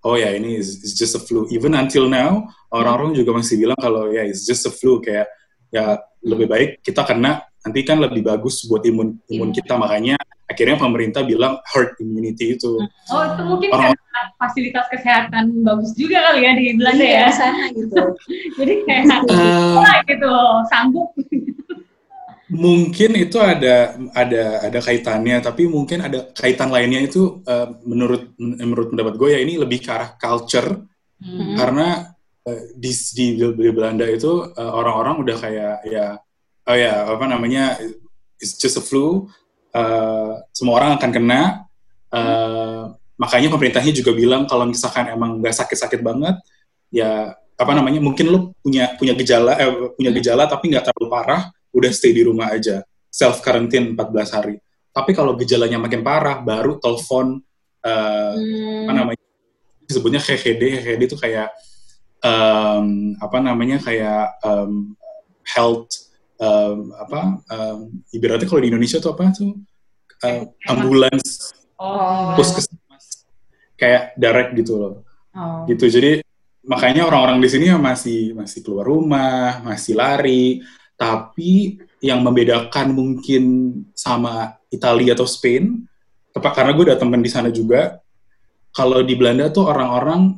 oh 0.07 0.15
ya 0.15 0.31
ini 0.39 0.63
is, 0.63 0.79
just 0.95 1.19
a 1.19 1.23
flu. 1.23 1.51
Even 1.51 1.75
until 1.75 2.07
now 2.07 2.47
orang-orang 2.71 3.19
juga 3.19 3.35
masih 3.35 3.59
bilang 3.59 3.79
kalau 3.83 4.15
ya 4.15 4.23
it's 4.23 4.47
just 4.47 4.63
a 4.71 4.73
flu 4.73 5.03
kayak 5.03 5.27
ya 5.75 5.99
lebih 6.23 6.47
baik 6.47 6.71
kita 6.87 7.03
kena 7.03 7.43
nanti 7.67 7.83
kan 7.83 7.99
lebih 7.99 8.23
bagus 8.23 8.63
buat 8.71 8.87
imun 8.87 9.19
imun 9.27 9.51
kita 9.51 9.75
makanya 9.75 10.15
akhirnya 10.47 10.79
pemerintah 10.79 11.27
bilang 11.27 11.59
herd 11.75 11.99
immunity 11.99 12.55
itu. 12.55 12.79
Oh 13.11 13.23
itu 13.27 13.43
mungkin 13.43 13.69
orang, 13.75 13.99
karena 13.99 14.23
fasilitas 14.39 14.87
kesehatan 14.95 15.67
bagus 15.67 15.91
juga 15.99 16.23
kali 16.31 16.47
ya 16.47 16.53
di 16.55 16.65
Belanda 16.79 17.03
iya, 17.03 17.27
ya. 17.27 17.31
sana 17.35 17.65
gitu. 17.75 18.03
Jadi 18.63 18.73
kayak 18.87 19.27
uh, 19.27 19.99
gitu 20.07 20.35
sanggup 20.71 21.11
mungkin 22.47 23.19
itu 23.19 23.43
ada 23.43 23.99
ada 24.15 24.71
ada 24.71 24.79
kaitannya 24.79 25.43
tapi 25.43 25.67
mungkin 25.67 26.07
ada 26.07 26.31
kaitan 26.31 26.71
lainnya 26.71 27.03
itu 27.03 27.43
uh, 27.43 27.75
menurut 27.83 28.38
menurut 28.38 28.95
pendapat 28.95 29.15
gue 29.19 29.29
ya 29.35 29.41
ini 29.43 29.59
lebih 29.59 29.83
ke 29.83 29.91
arah 29.91 30.15
culture 30.15 30.87
mm-hmm. 31.19 31.59
karena 31.59 32.15
uh, 32.47 32.62
di, 32.79 32.91
di 33.19 33.26
di 33.35 33.71
Belanda 33.75 34.07
itu 34.07 34.47
uh, 34.47 34.73
orang-orang 34.79 35.26
udah 35.26 35.37
kayak 35.43 35.76
ya 35.91 36.07
oh 36.71 36.76
ya 36.79 37.19
apa 37.19 37.25
namanya 37.26 37.83
it's 38.38 38.55
just 38.55 38.79
a 38.79 38.83
flu 38.85 39.26
uh, 39.75 40.38
semua 40.55 40.79
orang 40.79 40.91
akan 41.03 41.11
kena 41.11 41.67
uh, 42.15 42.19
mm-hmm. 42.23 42.83
makanya 43.19 43.49
pemerintahnya 43.50 43.91
juga 43.91 44.15
bilang 44.15 44.47
kalau 44.47 44.71
misalkan 44.71 45.11
emang 45.11 45.43
nggak 45.43 45.67
sakit-sakit 45.67 45.99
banget 45.99 46.38
ya 46.95 47.35
apa 47.57 47.73
namanya 47.73 47.99
mungkin 47.99 48.26
lu 48.31 48.38
punya 48.61 48.95
punya 49.00 49.17
gejala 49.17 49.57
eh, 49.57 49.91
punya 49.97 50.12
gejala 50.12 50.45
tapi 50.47 50.71
nggak 50.71 50.93
terlalu 50.93 51.09
parah 51.09 51.56
udah 51.76 51.92
stay 51.92 52.16
di 52.16 52.25
rumah 52.25 52.56
aja, 52.56 52.80
self 53.12 53.45
quarantine 53.45 53.92
14 53.92 54.37
hari. 54.37 54.56
Tapi 54.97 55.12
kalau 55.12 55.37
gejalanya 55.37 55.76
makin 55.76 56.00
parah, 56.00 56.40
baru 56.40 56.80
telepon 56.80 57.45
uh, 57.85 58.33
hmm. 58.33 58.88
apa 58.88 58.92
namanya 58.97 59.25
disebutnya 59.85 60.25
HHD, 60.25 60.80
HHD 60.80 61.02
itu 61.04 61.16
kayak 61.21 61.52
um, 62.25 63.12
apa 63.21 63.38
namanya 63.45 63.76
kayak 63.85 64.40
um, 64.40 64.97
health 65.45 66.09
um, 66.40 66.97
apa 66.97 67.45
um, 67.52 67.78
ibaratnya 68.11 68.49
kalau 68.49 68.64
di 68.64 68.73
Indonesia 68.73 68.99
tuh 68.99 69.12
apa 69.12 69.30
tuh 69.37 69.52
uh, 70.25 70.42
ambulans, 70.73 71.52
oh. 71.76 72.35
puskesmas 72.35 73.28
kayak 73.76 74.16
direct 74.16 74.56
gitu 74.56 74.80
loh, 74.80 74.95
oh. 75.37 75.68
gitu. 75.68 75.87
Jadi 75.92 76.25
makanya 76.66 77.06
orang-orang 77.06 77.38
di 77.38 77.49
sini 77.52 77.71
masih 77.76 78.35
masih 78.35 78.64
keluar 78.64 78.88
rumah, 78.88 79.62
masih 79.62 79.95
lari 79.95 80.64
tapi 80.97 81.76
yang 82.00 82.25
membedakan 82.25 82.97
mungkin 82.97 83.45
sama 83.93 84.57
Italia 84.73 85.12
atau 85.12 85.29
Spain, 85.29 85.85
tepat 86.33 86.53
karena 86.57 86.73
gue 86.73 86.85
udah 86.93 86.99
temen 86.99 87.21
di 87.21 87.31
sana 87.33 87.53
juga, 87.53 88.00
kalau 88.73 89.00
di 89.05 89.17
Belanda 89.17 89.49
tuh 89.53 89.69
orang-orang 89.69 90.37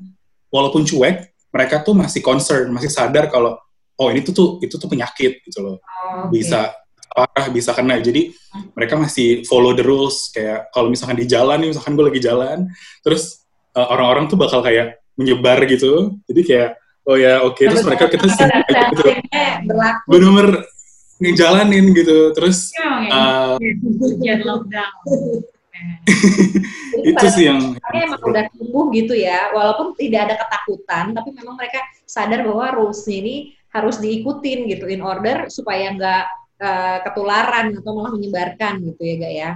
walaupun 0.50 0.82
cuek, 0.86 1.34
mereka 1.54 1.82
tuh 1.82 1.94
masih 1.94 2.22
concern, 2.22 2.70
masih 2.74 2.90
sadar 2.90 3.30
kalau 3.30 3.58
oh 3.98 4.08
ini 4.10 4.22
tuh 4.22 4.34
tuh 4.34 4.48
itu 4.62 4.78
tuh 4.78 4.86
penyakit 4.86 5.42
gitu 5.42 5.58
loh, 5.58 5.76
oh, 5.78 6.30
okay. 6.30 6.38
bisa 6.38 6.74
parah 7.08 7.46
bisa 7.50 7.74
kena. 7.74 7.98
Jadi 7.98 8.30
mereka 8.78 8.94
masih 8.94 9.42
follow 9.42 9.74
the 9.74 9.82
rules 9.82 10.30
kayak 10.30 10.70
kalau 10.70 10.86
misalkan 10.86 11.18
di 11.18 11.26
jalan 11.26 11.58
nih, 11.58 11.70
misalkan 11.74 11.98
gue 11.98 12.06
lagi 12.06 12.20
jalan, 12.22 12.70
terus 13.02 13.42
uh, 13.74 13.90
orang-orang 13.90 14.30
tuh 14.30 14.38
bakal 14.38 14.62
kayak 14.62 15.02
menyebar 15.18 15.58
gitu, 15.66 16.14
jadi 16.30 16.42
kayak 16.46 16.70
oh 17.08 17.16
ya 17.16 17.40
oke 17.40 17.56
okay. 17.56 17.72
terus 17.72 17.88
mereka 17.88 18.04
kita 18.12 18.28
gitu 18.28 19.02
benar-benar 20.04 20.68
ngejalanin 21.18 21.90
gitu 21.96 22.30
terus 22.36 22.70
uh, 22.78 23.56
itu 27.10 27.26
sih 27.32 27.48
yang 27.48 27.78
emang 27.94 28.22
udah 28.22 28.44
tumbuh 28.54 28.90
gitu 28.92 29.16
ya 29.16 29.50
walaupun 29.54 29.94
tidak 29.96 30.30
ada 30.30 30.34
ketakutan 30.36 31.14
tapi 31.16 31.32
memang 31.32 31.56
mereka 31.56 31.80
sadar 32.04 32.44
bahwa 32.44 32.70
rules 32.76 33.02
ini 33.08 33.56
harus 33.72 33.96
diikutin 34.02 34.68
gitu 34.68 34.84
in 34.90 35.00
order 35.00 35.48
supaya 35.48 35.94
nggak 35.94 36.24
uh, 36.60 36.98
ketularan 37.08 37.72
atau 37.78 37.94
malah 37.94 38.12
menyebarkan 38.14 38.82
gitu 38.84 39.02
ya 39.02 39.16
gak 39.18 39.34
ya 39.34 39.50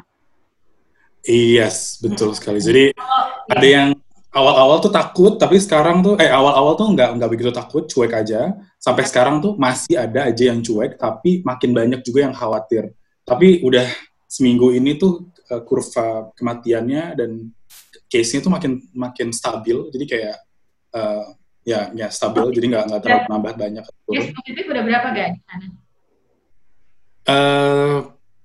Yes, 1.22 2.02
betul 2.02 2.34
sekali. 2.34 2.58
Jadi 2.58 2.98
oh, 2.98 3.24
ada 3.46 3.62
iya. 3.62 3.74
yang 3.78 3.88
awal-awal 4.32 4.80
tuh 4.80 4.92
takut, 4.92 5.36
tapi 5.36 5.60
sekarang 5.60 6.00
tuh, 6.00 6.14
eh 6.16 6.32
awal-awal 6.32 6.72
tuh 6.74 6.88
nggak 6.96 7.20
nggak 7.20 7.30
begitu 7.30 7.52
takut, 7.52 7.84
cuek 7.84 8.12
aja. 8.16 8.56
Sampai 8.80 9.04
sekarang 9.04 9.44
tuh 9.44 9.54
masih 9.60 10.00
ada 10.00 10.32
aja 10.32 10.48
yang 10.48 10.64
cuek, 10.64 10.96
tapi 10.96 11.44
makin 11.44 11.70
banyak 11.76 12.00
juga 12.00 12.26
yang 12.26 12.34
khawatir. 12.34 12.96
Tapi 13.22 13.60
udah 13.60 13.84
seminggu 14.24 14.72
ini 14.72 14.96
tuh 14.96 15.28
uh, 15.52 15.60
kurva 15.62 16.32
kematiannya 16.32 17.12
dan 17.14 17.52
case-nya 18.08 18.40
tuh 18.40 18.52
makin 18.52 18.80
makin 18.96 19.28
stabil, 19.30 19.92
jadi 19.92 20.04
kayak 20.08 20.36
uh, 20.96 21.24
ya 21.62 21.92
ya 21.92 22.08
stabil, 22.08 22.48
jadi 22.56 22.66
nggak 22.72 22.84
nggak 22.88 23.00
terlalu 23.04 23.24
nambah 23.28 23.54
banyak. 23.60 23.84
Case 23.84 24.32
positif 24.32 24.64
udah 24.64 24.82
berapa 24.82 25.06
gak 25.12 25.28
di 25.36 25.40
sana? 25.44 25.66
Uh, 27.22 27.98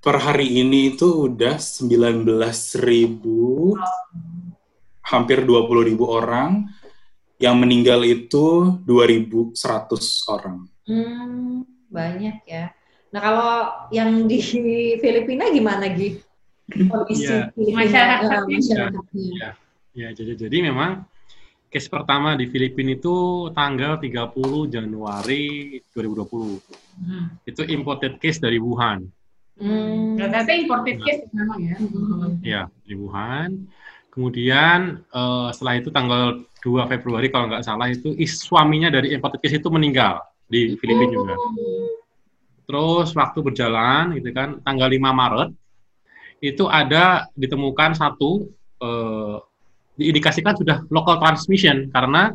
per 0.03 0.21
hari 0.21 0.61
ini 0.61 0.93
itu 0.93 1.31
udah 1.31 1.57
19 1.57 2.27
ribu. 2.83 3.73
Oh 3.73 4.36
hampir 5.07 5.47
20 5.47 5.87
ribu 5.87 6.05
orang, 6.11 6.67
yang 7.39 7.55
meninggal 7.61 8.01
itu 8.03 8.77
2.100 8.83 9.55
orang. 10.27 10.67
Hmm, 10.83 11.63
banyak 11.87 12.43
ya. 12.43 12.73
Nah 13.13 13.21
kalau 13.23 13.51
yang 13.93 14.27
di 14.27 14.37
Filipina 14.99 15.47
gimana 15.53 15.87
Gi? 15.93 16.19
Kondisi 16.67 17.31
ya. 17.31 17.47
masyarakatnya. 17.55 18.57
masyarakatnya. 18.59 19.23
Ya, 19.39 19.51
ya, 19.95 20.07
jadi 20.11 20.35
jadi 20.35 20.67
memang 20.67 21.07
case 21.71 21.87
pertama 21.87 22.35
di 22.35 22.51
Filipina 22.51 22.95
itu 22.95 23.47
tanggal 23.55 23.99
30 23.99 24.67
Januari 24.67 25.79
2020. 25.95 26.59
Hmm. 26.99 27.25
Itu 27.47 27.63
imported 27.63 28.19
case 28.19 28.43
dari 28.43 28.59
Wuhan. 28.59 29.07
Hmm. 29.57 30.19
Ternyata 30.19 30.51
imported 30.51 30.97
case 30.99 31.23
memang 31.31 31.59
ya. 31.63 31.77
Ya, 32.43 32.61
di 32.83 32.93
Wuhan. 32.99 33.71
Kemudian 34.17 35.05
uh, 35.13 35.53
setelah 35.53 35.77
itu 35.77 35.93
tanggal 35.93 36.41
2 36.65 36.89
Februari 36.89 37.29
kalau 37.29 37.53
nggak 37.53 37.61
salah 37.61 37.85
itu 37.85 38.17
is, 38.17 38.41
suaminya 38.41 38.89
dari 38.89 39.13
case 39.13 39.61
itu 39.61 39.69
meninggal 39.69 40.25
di 40.49 40.73
Filipina 40.81 41.05
juga. 41.05 41.35
Terus 42.65 43.13
waktu 43.13 43.39
berjalan 43.45 44.17
gitu 44.17 44.33
kan 44.33 44.57
tanggal 44.65 44.89
5 44.89 44.97
Maret 44.97 45.49
itu 46.41 46.65
ada 46.65 47.29
ditemukan 47.37 47.93
satu 47.93 48.49
uh, 48.81 49.37
diindikasikan 50.01 50.57
sudah 50.57 50.81
local 50.89 51.21
transmission 51.21 51.93
karena 51.93 52.33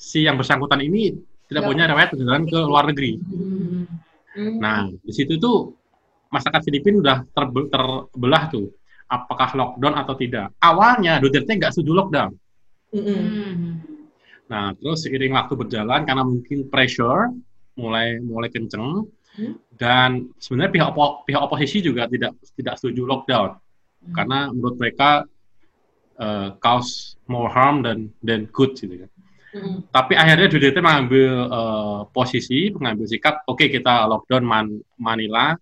si 0.00 0.24
yang 0.24 0.40
bersangkutan 0.40 0.80
ini 0.80 1.12
tidak 1.52 1.68
punya 1.68 1.84
riwayat 1.84 2.16
perjalanan 2.16 2.48
ke 2.48 2.58
luar 2.64 2.88
negeri. 2.88 3.20
Hmm. 3.20 4.56
Nah, 4.56 4.88
di 4.88 5.12
situ 5.12 5.36
tuh 5.36 5.76
masyarakat 6.32 6.64
Filipina 6.64 6.96
udah 7.04 7.18
terbelah 7.28 8.48
tuh 8.48 8.72
apakah 9.08 9.52
lockdown 9.52 9.94
atau 9.94 10.14
tidak. 10.16 10.52
Awalnya 10.60 11.20
Duterte 11.20 11.52
nggak 11.54 11.72
setuju 11.76 11.92
lockdown. 11.92 12.30
Mm-hmm. 12.94 13.70
Nah, 14.48 14.76
terus 14.76 15.04
seiring 15.04 15.34
waktu 15.34 15.54
berjalan 15.56 16.00
karena 16.04 16.22
mungkin 16.22 16.68
pressure 16.68 17.32
mulai 17.74 18.22
mulai 18.22 18.48
kenceng 18.54 19.08
mm-hmm. 19.08 19.54
dan 19.74 20.30
sebenarnya 20.38 20.72
pihak 20.72 20.88
opo, 20.94 21.26
pihak 21.26 21.42
oposisi 21.42 21.82
juga 21.82 22.06
tidak 22.06 22.38
tidak 22.54 22.74
setuju 22.78 23.02
lockdown 23.02 23.50
mm-hmm. 23.56 24.14
karena 24.14 24.38
menurut 24.54 24.76
mereka 24.78 25.26
uh, 26.22 26.54
cause 26.62 27.18
more 27.26 27.50
harm 27.50 27.82
dan 27.82 28.08
dan 28.22 28.46
good 28.54 28.78
gitu 28.78 29.04
kan. 29.04 29.10
Mm-hmm. 29.54 29.76
Tapi 29.90 30.12
akhirnya 30.18 30.48
Duterte 30.50 30.80
mengambil 30.82 31.30
uh, 31.50 32.00
posisi, 32.10 32.74
mengambil 32.74 33.06
sikap, 33.06 33.42
oke 33.46 33.58
okay, 33.58 33.68
kita 33.70 34.06
lockdown 34.10 34.42
Man 34.42 34.66
Manila 34.98 35.54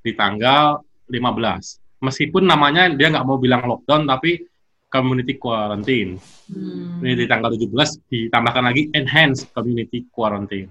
di 0.00 0.16
tanggal 0.16 0.80
15 1.10 1.79
meskipun 2.00 2.48
namanya 2.48 2.88
dia 2.92 3.12
nggak 3.12 3.26
mau 3.28 3.36
bilang 3.36 3.64
lockdown 3.64 4.08
tapi 4.08 4.50
community 4.90 5.38
quarantine. 5.38 6.18
Hmm. 6.50 6.98
Ini 7.00 7.14
di 7.14 7.26
tanggal 7.30 7.54
17 7.54 8.10
ditambahkan 8.10 8.64
lagi 8.66 8.90
enhanced 8.90 9.54
community 9.54 10.10
quarantine. 10.10 10.68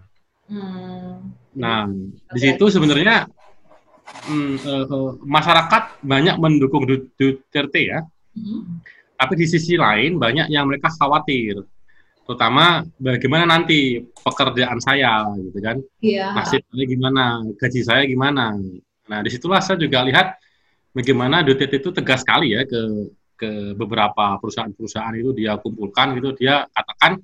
Hmm. 0.52 1.32
Nah, 1.56 1.88
okay. 1.88 2.36
di 2.36 2.40
situ 2.44 2.66
sebenarnya 2.68 3.26
uh, 4.28 4.56
uh, 4.68 5.10
masyarakat 5.24 6.04
banyak 6.04 6.36
mendukung 6.36 6.84
Duterte 7.16 7.82
ya. 7.82 8.04
Hmm. 8.36 8.84
Tapi 9.16 9.34
di 9.40 9.46
sisi 9.48 9.80
lain 9.80 10.20
banyak 10.20 10.52
yang 10.52 10.68
mereka 10.68 10.92
khawatir. 10.92 11.64
Terutama 12.28 12.86
bagaimana 13.02 13.48
nanti 13.48 14.04
pekerjaan 14.04 14.78
saya 14.84 15.26
gitu 15.40 15.60
kan. 15.64 15.82
Yeah. 16.04 16.36
Nasibnya 16.36 16.86
gimana, 16.86 17.24
gaji 17.58 17.82
saya 17.82 18.06
gimana. 18.06 18.54
Nah 19.10 19.20
di 19.26 19.30
situlah 19.34 19.64
saya 19.66 19.82
juga 19.82 20.06
lihat 20.06 20.38
bagaimana 20.94 21.46
Dutet 21.46 21.72
itu 21.80 21.90
tegas 21.94 22.22
sekali 22.26 22.54
ya 22.56 22.66
ke 22.66 23.10
ke 23.40 23.50
beberapa 23.78 24.36
perusahaan-perusahaan 24.42 25.16
itu 25.16 25.32
dia 25.32 25.56
kumpulkan 25.56 26.18
gitu 26.20 26.36
dia 26.36 26.68
katakan 26.76 27.22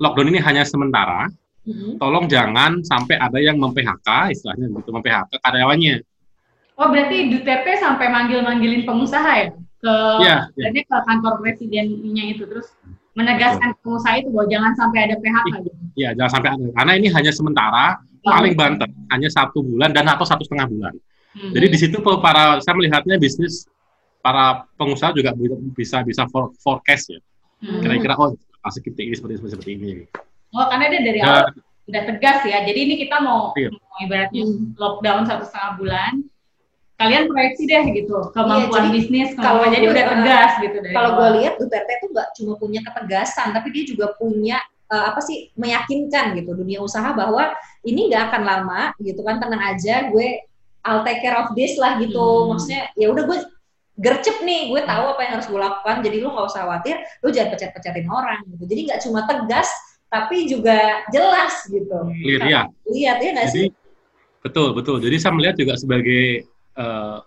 lockdown 0.00 0.32
ini 0.32 0.40
hanya 0.40 0.64
sementara 0.64 1.28
hmm 1.68 2.00
tolong 2.00 2.24
jangan 2.24 2.80
sampai 2.80 3.20
ada 3.20 3.36
yang 3.36 3.60
mem-PHK 3.60 4.32
istilahnya 4.32 4.72
gitu 4.72 4.88
mem-PHK 4.88 5.36
karyawannya 5.36 6.00
oh 6.80 6.88
berarti 6.88 7.28
Duterte 7.28 7.76
sampai 7.76 8.08
manggil-manggilin 8.08 8.88
pengusaha 8.88 9.32
ya 9.36 9.48
ke 9.52 9.94
yeah, 10.24 10.48
yeah. 10.56 10.72
ke 10.72 10.98
kantor 11.04 11.44
presidennya 11.44 12.24
itu 12.32 12.48
terus 12.48 12.72
menegaskan 13.18 13.74
Betul. 13.74 13.82
pengusaha 13.82 14.14
itu 14.22 14.28
bahwa 14.30 14.46
jangan 14.46 14.72
sampai 14.78 14.98
ada 15.10 15.16
PHK 15.18 15.54
gitu. 15.66 15.78
Iya, 15.98 16.10
jangan 16.14 16.32
sampai 16.38 16.48
ada. 16.54 16.64
Karena 16.70 16.92
ini 16.94 17.08
hanya 17.10 17.32
sementara, 17.34 17.86
oh. 17.98 18.30
paling 18.30 18.54
banter 18.54 18.88
hanya 19.10 19.28
satu 19.34 19.58
bulan 19.66 19.90
dan 19.90 20.06
atau 20.06 20.22
satu 20.22 20.46
setengah 20.46 20.70
bulan. 20.70 20.94
Hmm. 21.38 21.52
Jadi 21.54 21.66
di 21.70 21.78
situ 21.78 21.96
para 22.02 22.58
saya 22.58 22.74
melihatnya 22.74 23.14
bisnis 23.14 23.70
para 24.18 24.66
pengusaha 24.74 25.14
juga 25.14 25.30
bisa 25.78 26.02
bisa 26.02 26.26
for, 26.26 26.50
forecast 26.58 27.14
ya. 27.14 27.20
Hmm. 27.62 27.78
Kira-kira 27.78 28.18
oh 28.18 28.34
asik 28.66 28.90
kita 28.90 29.06
ini 29.06 29.14
seperti 29.14 29.38
seperti, 29.38 29.52
seperti 29.54 29.70
ini. 29.78 29.90
Oh 30.50 30.66
karena 30.66 30.90
dia 30.90 31.00
dari 31.06 31.20
awal 31.22 31.54
sudah 31.86 32.02
tegas 32.04 32.38
ya. 32.44 32.58
Jadi 32.66 32.78
ini 32.84 32.94
kita 33.00 33.22
mau, 33.22 33.54
iya. 33.54 33.70
mau 33.70 33.98
ibaratnya 34.02 34.42
hmm. 34.44 34.76
lockdown 34.76 35.24
satu 35.24 35.44
setengah 35.46 35.72
bulan. 35.78 36.14
Kalian 36.98 37.30
proyeksi 37.30 37.62
deh 37.70 37.94
gitu 37.94 38.34
kemampuan 38.34 38.90
iya, 38.90 38.94
bisnis, 38.98 39.30
kalau 39.38 39.62
jadi 39.70 39.86
udah 39.86 40.04
tegas 40.18 40.52
gitu. 40.58 40.82
Kalau 40.90 41.14
gue 41.14 41.28
lihat 41.38 41.54
Duterte 41.62 41.94
itu 41.94 42.06
nggak 42.10 42.28
cuma 42.34 42.52
punya 42.58 42.82
ketegasan, 42.82 43.54
tapi 43.54 43.70
dia 43.70 43.86
juga 43.86 44.18
punya 44.18 44.58
uh, 44.90 45.04
apa 45.14 45.20
sih 45.22 45.54
meyakinkan 45.54 46.34
gitu 46.34 46.58
dunia 46.58 46.82
usaha 46.82 47.14
bahwa 47.14 47.54
ini 47.86 48.10
nggak 48.10 48.34
akan 48.34 48.42
lama 48.42 48.82
gitu 48.98 49.20
kan 49.22 49.38
tenang 49.38 49.62
aja 49.62 50.10
gue 50.10 50.47
I'll 50.88 51.04
take 51.04 51.20
care 51.20 51.36
of 51.36 51.52
this 51.52 51.76
lah 51.76 52.00
gitu. 52.00 52.16
Hmm. 52.16 52.56
maksudnya 52.56 52.82
ya 52.96 53.12
udah 53.12 53.24
gue 53.28 53.38
gercep 53.98 54.40
nih 54.46 54.70
gue 54.70 54.80
tahu 54.86 55.04
apa 55.12 55.20
yang 55.26 55.32
harus 55.38 55.46
gue 55.52 55.60
lakukan. 55.60 55.96
Jadi 56.00 56.16
lu 56.24 56.28
nggak 56.32 56.46
usah 56.48 56.62
khawatir 56.64 56.96
lu 57.20 57.28
jangan 57.28 57.52
pecet-pecetin 57.52 58.08
orang 58.08 58.38
gitu. 58.48 58.64
Jadi 58.64 58.80
nggak 58.88 59.00
cuma 59.04 59.20
tegas 59.28 59.68
tapi 60.08 60.48
juga 60.48 61.04
jelas 61.12 61.54
gitu. 61.68 61.98
Lihat 62.24 62.42
ya. 62.48 62.62
Lihat 62.88 63.18
ya 63.20 63.30
nggak 63.36 63.50
sih? 63.52 63.68
betul 64.38 64.72
betul. 64.72 64.96
Jadi 65.02 65.16
saya 65.20 65.34
melihat 65.36 65.60
juga 65.60 65.74
sebagai 65.76 66.46
uh, 66.78 67.20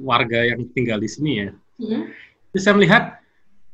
warga 0.00 0.40
yang 0.48 0.64
tinggal 0.72 0.98
di 0.98 1.10
sini 1.10 1.32
ya. 1.44 1.50
Hmm. 1.74 2.06
jadi 2.54 2.60
saya 2.62 2.74
melihat 2.78 3.18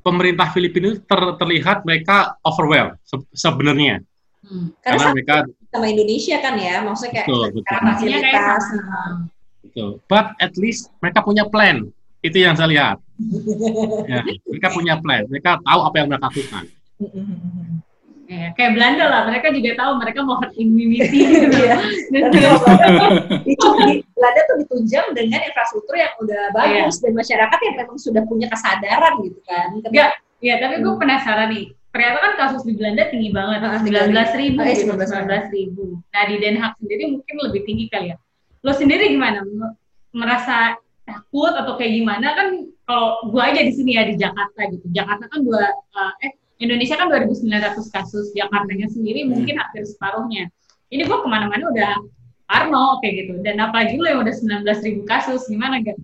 pemerintah 0.00 0.48
Filipina 0.56 0.96
ter, 0.96 1.20
terlihat 1.36 1.84
mereka 1.84 2.40
overwhelmed 2.40 2.96
se 3.04 3.20
sebenarnya. 3.36 4.00
Hmm. 4.40 4.72
karena, 4.80 4.96
karena 4.96 5.08
mereka 5.12 5.36
sama 5.70 5.86
Indonesia 5.86 6.36
kan 6.42 6.54
ya 6.58 6.82
maksudnya 6.82 7.22
kayak 7.22 7.28
betul, 7.30 7.46
betul. 7.54 7.78
fasilitas 7.78 8.62
betul 9.62 9.90
but 10.10 10.26
at 10.42 10.52
least 10.58 10.90
mereka 10.98 11.22
punya 11.22 11.46
plan 11.46 11.90
itu 12.20 12.36
yang 12.36 12.54
saya 12.56 12.68
lihat. 12.68 12.96
ya, 14.08 14.20
mereka 14.52 14.68
punya 14.72 14.94
plan, 15.00 15.24
mereka 15.28 15.56
tahu 15.64 15.80
apa 15.88 15.94
yang 15.96 16.06
mereka 16.12 16.28
lakukan. 16.28 16.64
Ya, 18.30 18.54
kayak 18.54 18.78
Belanda 18.78 19.04
lah, 19.10 19.20
mereka 19.26 19.50
juga 19.50 19.74
tahu 19.74 19.92
mereka 19.98 20.22
mau 20.22 20.38
herd 20.38 20.54
immunity. 20.54 21.26
Iya. 21.50 21.76
gitu. 23.42 23.68
Belanda 24.14 24.40
tuh 24.46 24.56
ditunjang 24.62 25.06
dengan 25.18 25.40
infrastruktur 25.42 25.98
yang 25.98 26.14
udah 26.22 26.54
bagus 26.54 27.00
yeah. 27.00 27.10
dan 27.10 27.12
masyarakat 27.18 27.58
yang 27.58 27.74
memang 27.82 27.98
sudah 27.98 28.22
punya 28.30 28.46
kesadaran 28.46 29.18
gitu 29.26 29.40
kan. 29.48 29.68
Enggak, 29.82 30.10
ya 30.38 30.62
tapi 30.62 30.78
gue 30.78 30.94
penasaran 30.94 31.48
nih. 31.50 31.66
Ternyata 31.90 32.18
kan 32.22 32.32
kasus 32.38 32.62
di 32.62 32.78
Belanda 32.78 33.10
tinggi 33.10 33.34
banget, 33.34 33.66
sembilan 33.66 34.06
belas 34.14 34.30
ribu, 34.38 34.62
iya, 34.62 34.74
sembilan 34.78 35.26
belas 35.26 35.46
ribu. 35.50 35.98
Nah 35.98 36.22
di 36.30 36.34
Den 36.38 36.56
Haag 36.62 36.78
sendiri 36.78 37.18
mungkin 37.18 37.34
lebih 37.50 37.62
tinggi 37.66 37.84
kali 37.90 38.14
ya. 38.14 38.16
Lo 38.62 38.70
sendiri 38.70 39.10
gimana? 39.10 39.42
Merasa 40.14 40.78
takut 41.02 41.50
atau 41.50 41.74
kayak 41.74 41.92
gimana 41.98 42.26
kan 42.38 42.48
kalau 42.86 43.26
gua 43.34 43.50
aja 43.50 43.66
di 43.66 43.74
sini 43.74 43.98
ya 43.98 44.06
di 44.06 44.14
Jakarta 44.14 44.70
gitu. 44.70 44.86
Jakarta 44.94 45.26
kan 45.26 45.42
dua 45.42 45.66
uh, 45.98 46.14
eh 46.22 46.30
Indonesia 46.60 46.92
kan 46.92 47.08
2.900 47.08 47.48
kasus, 47.88 48.36
Jakartanya 48.36 48.84
sendiri 48.92 49.24
hmm. 49.24 49.32
mungkin 49.32 49.56
hampir 49.56 49.82
separuhnya. 49.88 50.52
Ini 50.92 51.08
gua 51.08 51.24
ke 51.24 51.28
mana-mana 51.32 51.72
udah 51.72 51.92
Arno 52.52 53.00
kayak 53.00 53.14
gitu. 53.24 53.34
Dan 53.40 53.58
apalagi 53.58 53.96
lo 53.96 54.06
yang 54.06 54.20
udah 54.22 54.34
19.000 54.34 55.08
kasus, 55.08 55.48
gimana 55.48 55.80
gak? 55.80 55.96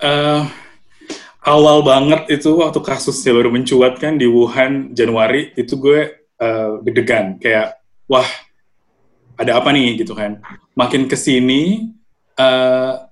Uh, 0.00 0.48
awal 1.46 1.86
banget 1.86 2.26
itu 2.28 2.58
waktu 2.58 2.82
kasusnya 2.82 3.30
baru 3.30 3.54
mencuat 3.54 4.02
kan 4.02 4.18
di 4.18 4.26
Wuhan 4.26 4.90
Januari 4.92 5.54
itu 5.54 5.78
gue 5.78 6.26
uh, 6.42 6.82
deg-degan. 6.82 7.38
Kayak 7.38 7.78
wah 8.10 8.26
ada 9.38 9.62
apa 9.62 9.70
nih? 9.70 10.02
Gitu 10.02 10.12
kan. 10.12 10.42
Makin 10.74 11.06
ke 11.06 11.14
sini 11.14 11.94
uh, 12.34 13.06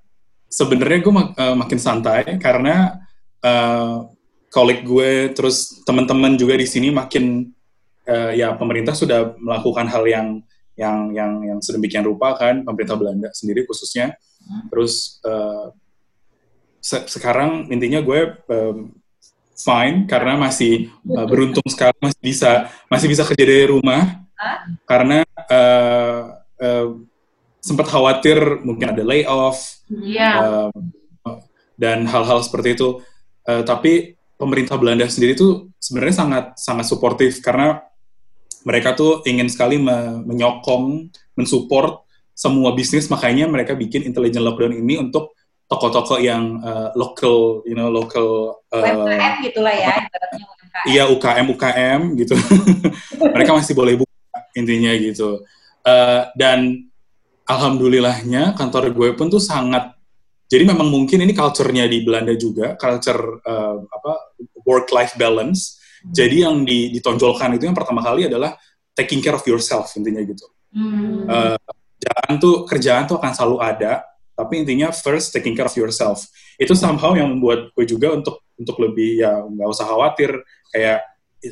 sebenarnya 0.51 0.99
gue 1.01 1.13
mak 1.15 1.29
uh, 1.39 1.55
makin 1.55 1.79
santai 1.79 2.37
karena 2.43 2.99
uh, 3.41 4.11
gue 4.55 5.35
terus 5.35 5.83
teman-teman 5.83 6.39
juga 6.39 6.55
di 6.55 6.67
sini 6.67 6.91
makin 6.91 7.51
uh, 8.07 8.31
ya 8.35 8.55
pemerintah 8.55 8.95
sudah 8.95 9.35
melakukan 9.39 9.91
hal 9.91 10.07
yang 10.07 10.29
yang 10.75 11.11
yang 11.15 11.33
yang 11.43 11.59
sedemikian 11.63 12.03
rupa 12.03 12.35
kan 12.35 12.67
pemerintah 12.67 12.99
Belanda 12.99 13.31
sendiri 13.31 13.63
khususnya. 13.63 14.19
Terus 14.71 15.23
uh, 15.25 15.71
se 16.85 17.09
sekarang 17.09 17.73
intinya 17.73 18.05
gue 18.05 18.45
um, 18.53 18.93
fine 19.57 20.05
karena 20.05 20.37
masih 20.37 20.93
uh, 21.09 21.25
beruntung 21.25 21.65
sekali 21.73 21.97
masih 21.97 22.21
bisa 22.21 22.69
masih 22.93 23.09
bisa 23.09 23.25
kerja 23.25 23.45
dari 23.49 23.73
rumah 23.73 24.21
karena 24.85 25.25
uh, 25.49 26.45
uh, 26.61 26.89
sempat 27.65 27.89
khawatir 27.89 28.61
mungkin 28.61 28.93
ada 28.93 29.01
layoff 29.01 29.81
yeah. 29.89 30.69
uh, 30.69 31.41
dan 31.81 32.05
hal-hal 32.05 32.45
seperti 32.45 32.77
itu. 32.77 33.01
Uh, 33.49 33.65
tapi 33.65 34.21
pemerintah 34.37 34.77
Belanda 34.77 35.09
sendiri 35.09 35.33
itu 35.33 35.73
sebenarnya 35.81 36.17
sangat 36.21 36.45
sangat 36.61 36.87
suportif 36.89 37.41
karena 37.41 37.81
mereka 38.65 38.97
tuh 38.97 39.25
ingin 39.29 39.49
sekali 39.49 39.77
me 39.81 40.21
menyokong, 40.25 41.13
mensupport 41.37 42.05
semua 42.35 42.75
bisnis 42.75 43.07
makanya 43.13 43.47
mereka 43.47 43.77
bikin 43.77 44.05
intelligent 44.05 44.43
lockdown 44.43 44.75
ini 44.75 44.99
untuk 44.99 45.34
toko-toko 45.65 46.21
yang 46.21 46.61
uh, 46.61 46.93
local, 46.95 47.65
you 47.65 47.75
know, 47.75 47.89
local 47.89 48.61
uh, 48.71 48.85
UMKM 48.85 49.35
gitulah 49.43 49.75
ya, 49.75 49.95
Iya 50.85 51.09
UKM 51.09 51.47
UKM 51.55 52.01
gitu. 52.19 52.35
mereka 53.35 53.57
masih 53.57 53.73
boleh 53.73 53.95
buka 53.97 54.39
intinya 54.59 54.93
gitu. 54.99 55.43
Uh, 55.85 56.29
dan 56.37 56.89
alhamdulillahnya 57.45 58.57
kantor 58.57 58.93
gue 58.93 59.09
pun 59.17 59.29
tuh 59.29 59.41
sangat 59.41 59.93
jadi 60.49 60.65
memang 60.69 60.89
mungkin 60.89 61.25
ini 61.25 61.33
culture-nya 61.37 61.85
di 61.89 62.05
Belanda 62.05 62.33
juga 62.37 62.77
culture 62.77 63.41
uh, 63.45 63.77
apa 63.85 64.13
work 64.65 64.89
life 64.93 65.13
balance 65.21 65.77
hmm. 66.05 66.13
jadi 66.13 66.49
yang 66.49 66.65
ditonjolkan 66.65 67.57
itu 67.57 67.69
yang 67.69 67.77
pertama 67.77 68.01
kali 68.01 68.29
adalah 68.29 68.57
taking 68.97 69.21
care 69.21 69.37
of 69.37 69.45
yourself 69.45 69.93
intinya 69.97 70.25
gitu 70.25 70.47
hmm. 70.73 71.29
uh, 71.29 71.57
kerjaan 72.01 72.33
tuh 72.41 72.55
kerjaan 72.65 73.05
tuh 73.05 73.17
akan 73.21 73.33
selalu 73.37 73.57
ada 73.61 73.93
tapi 74.35 74.67
intinya 74.67 74.91
first 74.91 75.31
taking 75.31 75.55
care 75.55 75.67
of 75.67 75.75
yourself. 75.79 76.27
Itu 76.59 76.75
somehow 76.75 77.15
yang 77.15 77.39
membuat 77.39 77.71
gue 77.75 77.87
juga 77.87 78.15
untuk 78.15 78.43
untuk 78.59 78.77
lebih 78.83 79.23
ya 79.23 79.43
nggak 79.47 79.69
usah 79.71 79.87
khawatir. 79.87 80.35
Kayak 80.75 81.07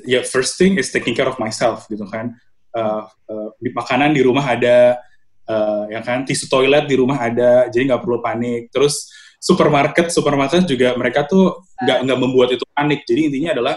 ya 0.06 0.20
first 0.26 0.58
thing 0.58 0.78
is 0.78 0.90
taking 0.90 1.14
care 1.14 1.30
of 1.30 1.38
myself 1.38 1.86
gitu 1.86 2.02
kan. 2.10 2.34
Uh, 2.74 3.06
uh, 3.30 3.48
makanan 3.74 4.16
di 4.16 4.22
rumah 4.26 4.42
ada 4.42 4.98
uh, 5.46 5.86
ya 5.86 6.02
kan. 6.02 6.26
Tisu 6.26 6.50
toilet 6.50 6.90
di 6.90 6.98
rumah 6.98 7.22
ada 7.22 7.70
jadi 7.70 7.94
nggak 7.94 8.02
perlu 8.02 8.18
panik. 8.18 8.74
Terus 8.74 9.06
supermarket 9.38 10.10
supermarket 10.10 10.66
juga 10.66 10.94
mereka 10.98 11.26
tuh 11.26 11.62
nggak 11.82 11.98
nggak 12.06 12.18
membuat 12.18 12.48
itu 12.54 12.66
panik. 12.74 13.06
Jadi 13.06 13.30
intinya 13.30 13.50
adalah 13.54 13.74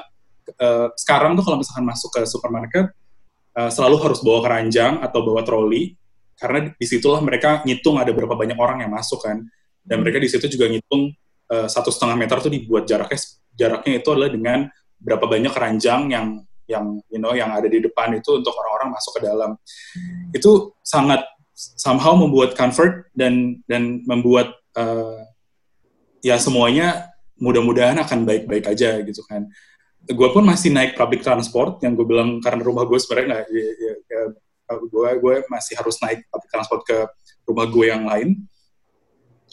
uh, 0.57 0.89
sekarang 0.97 1.37
tuh 1.37 1.45
kalau 1.45 1.61
misalkan 1.61 1.85
masuk 1.85 2.09
ke 2.09 2.21
supermarket 2.25 2.89
uh, 3.53 3.69
selalu 3.69 4.01
harus 4.01 4.19
bawa 4.25 4.41
keranjang 4.45 5.01
atau 5.01 5.21
bawa 5.21 5.45
troli 5.45 5.93
karena 6.36 6.71
di 6.76 6.86
situlah 6.88 7.24
mereka 7.24 7.63
ngitung 7.63 7.95
ada 8.00 8.12
berapa 8.12 8.36
banyak 8.36 8.60
orang 8.60 8.84
yang 8.84 8.91
masuk 8.91 9.24
kan 9.24 9.43
dan 9.86 9.98
mereka 10.04 10.19
di 10.19 10.28
situ 10.28 10.52
juga 10.52 10.67
ngitung 10.67 11.13
satu 11.45 11.93
setengah 11.93 12.17
meter 12.17 12.41
tuh 12.41 12.50
dibuat 12.50 12.89
jaraknya 12.89 13.21
jaraknya 13.54 14.02
itu 14.02 14.08
adalah 14.12 14.30
dengan 14.34 14.60
berapa 14.98 15.26
banyak 15.30 15.52
keranjang 15.54 16.10
yang 16.10 16.28
yang 16.65 16.98
you 17.13 17.21
know 17.21 17.32
yang 17.38 17.54
ada 17.54 17.69
di 17.69 17.78
depan 17.78 18.17
itu 18.17 18.41
untuk 18.41 18.52
orang-orang 18.58 18.98
masuk 18.98 19.21
ke 19.21 19.30
dalam 19.30 19.54
itu 20.34 20.74
sangat 20.82 21.21
somehow 21.56 22.17
membuat 22.17 22.58
comfort 22.58 23.08
dan 23.15 23.63
dan 23.69 24.04
membuat 24.04 24.58
uh, 24.76 25.24
ya 26.26 26.36
semuanya 26.41 27.15
mudah-mudahan 27.39 28.00
akan 28.02 28.24
baik-baik 28.28 28.65
aja 28.67 29.00
gitu 29.04 29.21
kan. 29.28 29.48
Gue 30.06 30.30
pun 30.30 30.45
masih 30.45 30.69
naik 30.69 30.93
public 30.93 31.26
transport 31.26 31.82
yang 31.82 31.98
gue 31.98 32.06
bilang 32.06 32.38
karena 32.43 32.62
rumah 32.62 32.86
gue 32.86 32.98
sebenarnya 32.98 33.28
nggak 33.32 33.45
ya, 33.50 33.65
ya, 33.65 33.93
ya, 34.06 34.21
gue 34.65 35.10
gue 35.21 35.36
masih 35.47 35.73
harus 35.78 35.95
naik 36.01 36.25
public 36.30 36.49
transport 36.49 36.82
ke 36.86 36.97
rumah 37.45 37.65
gue 37.69 37.86
yang 37.86 38.04
lain. 38.06 38.41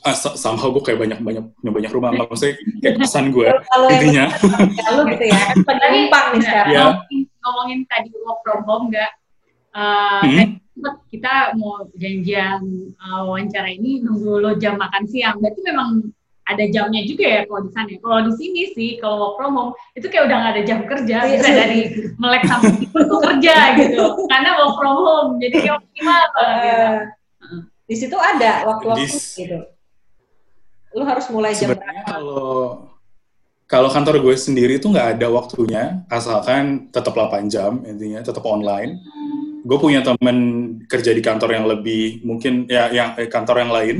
Ah, 0.02 0.18
somehow 0.18 0.74
gue 0.74 0.82
kayak 0.82 0.98
banyak 0.98 1.20
banyak 1.22 1.44
banyak 1.62 1.92
rumah 1.94 2.10
nggak 2.10 2.26
maksudnya 2.26 2.58
kayak 2.82 2.96
pesan 2.98 3.30
gue 3.30 3.48
intinya. 3.94 4.26
Kalau 4.82 5.02
gitu 5.06 5.24
ya, 5.30 5.42
penumpang 5.68 6.26
nih 6.34 6.42
sekarang. 6.42 6.72
Ya. 6.74 6.86
Ngomongin 7.42 7.78
tadi 7.86 8.10
work 8.26 8.40
from 8.42 8.60
home 8.66 8.86
nggak? 8.90 9.12
Uh, 9.72 10.20
hmm? 10.26 10.62
sempet 10.72 10.96
kita 11.12 11.54
mau 11.60 11.84
janjian 11.94 12.60
uh, 12.98 13.22
wawancara 13.28 13.70
ini 13.70 14.02
nunggu 14.02 14.42
lo 14.42 14.50
jam 14.58 14.80
makan 14.80 15.04
siang. 15.06 15.38
Berarti 15.38 15.60
memang 15.62 16.10
ada 16.42 16.64
jamnya 16.68 17.02
juga 17.06 17.24
ya 17.24 17.40
kalau 17.46 17.60
di 17.62 17.70
sana. 17.70 17.94
Kalau 17.98 18.20
di 18.26 18.32
sini 18.34 18.62
sih 18.74 18.90
kalau 18.98 19.16
work 19.18 19.34
from 19.38 19.52
home 19.54 19.72
itu 19.94 20.06
kayak 20.10 20.26
udah 20.26 20.36
nggak 20.36 20.52
ada 20.58 20.62
jam 20.66 20.80
kerja, 20.84 21.16
iya. 21.22 21.38
bisa 21.38 21.50
dari 21.54 21.80
melek 22.18 22.42
sampai 22.46 22.72
itu 23.06 23.16
kerja 23.22 23.56
gitu. 23.78 24.04
Karena 24.26 24.50
work 24.58 24.74
from 24.78 24.94
home, 24.98 25.30
jadi 25.38 25.56
kayak 25.62 25.76
optimal 25.78 26.22
banget. 26.22 26.30
Uh, 26.34 26.94
gitu. 27.42 27.56
Di 27.82 27.94
situ 27.98 28.16
ada 28.16 28.52
waktu-waktu 28.66 29.18
gitu. 29.38 29.58
Lu 30.92 31.04
harus 31.08 31.26
mulai 31.32 31.52
jam 31.56 31.72
berapa? 31.72 32.04
Kalau 32.04 32.92
kalau 33.70 33.88
kantor 33.88 34.20
gue 34.20 34.36
sendiri 34.36 34.76
tuh 34.76 34.92
nggak 34.92 35.16
ada 35.16 35.32
waktunya, 35.32 36.04
asalkan 36.12 36.92
tetap 36.92 37.16
8 37.16 37.48
jam 37.48 37.80
intinya, 37.88 38.20
tetap 38.20 38.44
online. 38.44 39.00
Hmm. 39.00 39.64
Gue 39.64 39.78
punya 39.80 40.04
temen 40.04 40.36
kerja 40.84 41.14
di 41.16 41.22
kantor 41.24 41.56
yang 41.56 41.64
lebih 41.64 42.20
mungkin 42.20 42.68
ya 42.68 42.92
yang 42.92 43.16
eh, 43.16 43.30
kantor 43.32 43.64
yang 43.64 43.72
lain. 43.72 43.96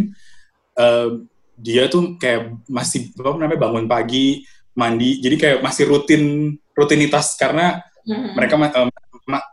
Uh, 0.76 1.24
dia 1.62 1.86
tuh 1.86 2.18
kayak 2.18 2.58
masih 2.66 3.14
apa 3.14 3.38
namanya 3.38 3.60
bangun 3.62 3.86
pagi, 3.86 4.42
mandi, 4.74 5.22
jadi 5.22 5.36
kayak 5.38 5.58
masih 5.62 5.86
rutin 5.86 6.54
rutinitas 6.74 7.38
karena 7.38 7.78
hmm. 8.02 8.34
mereka 8.34 8.58
uh, 8.58 8.90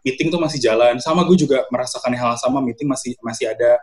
meeting 0.01 0.33
tuh 0.33 0.41
masih 0.41 0.57
jalan. 0.57 0.97
Sama 0.97 1.21
gue 1.29 1.37
juga 1.37 1.69
merasakan 1.69 2.17
hal 2.17 2.33
sama 2.41 2.65
meeting 2.65 2.89
masih 2.89 3.13
masih 3.21 3.53
ada. 3.53 3.77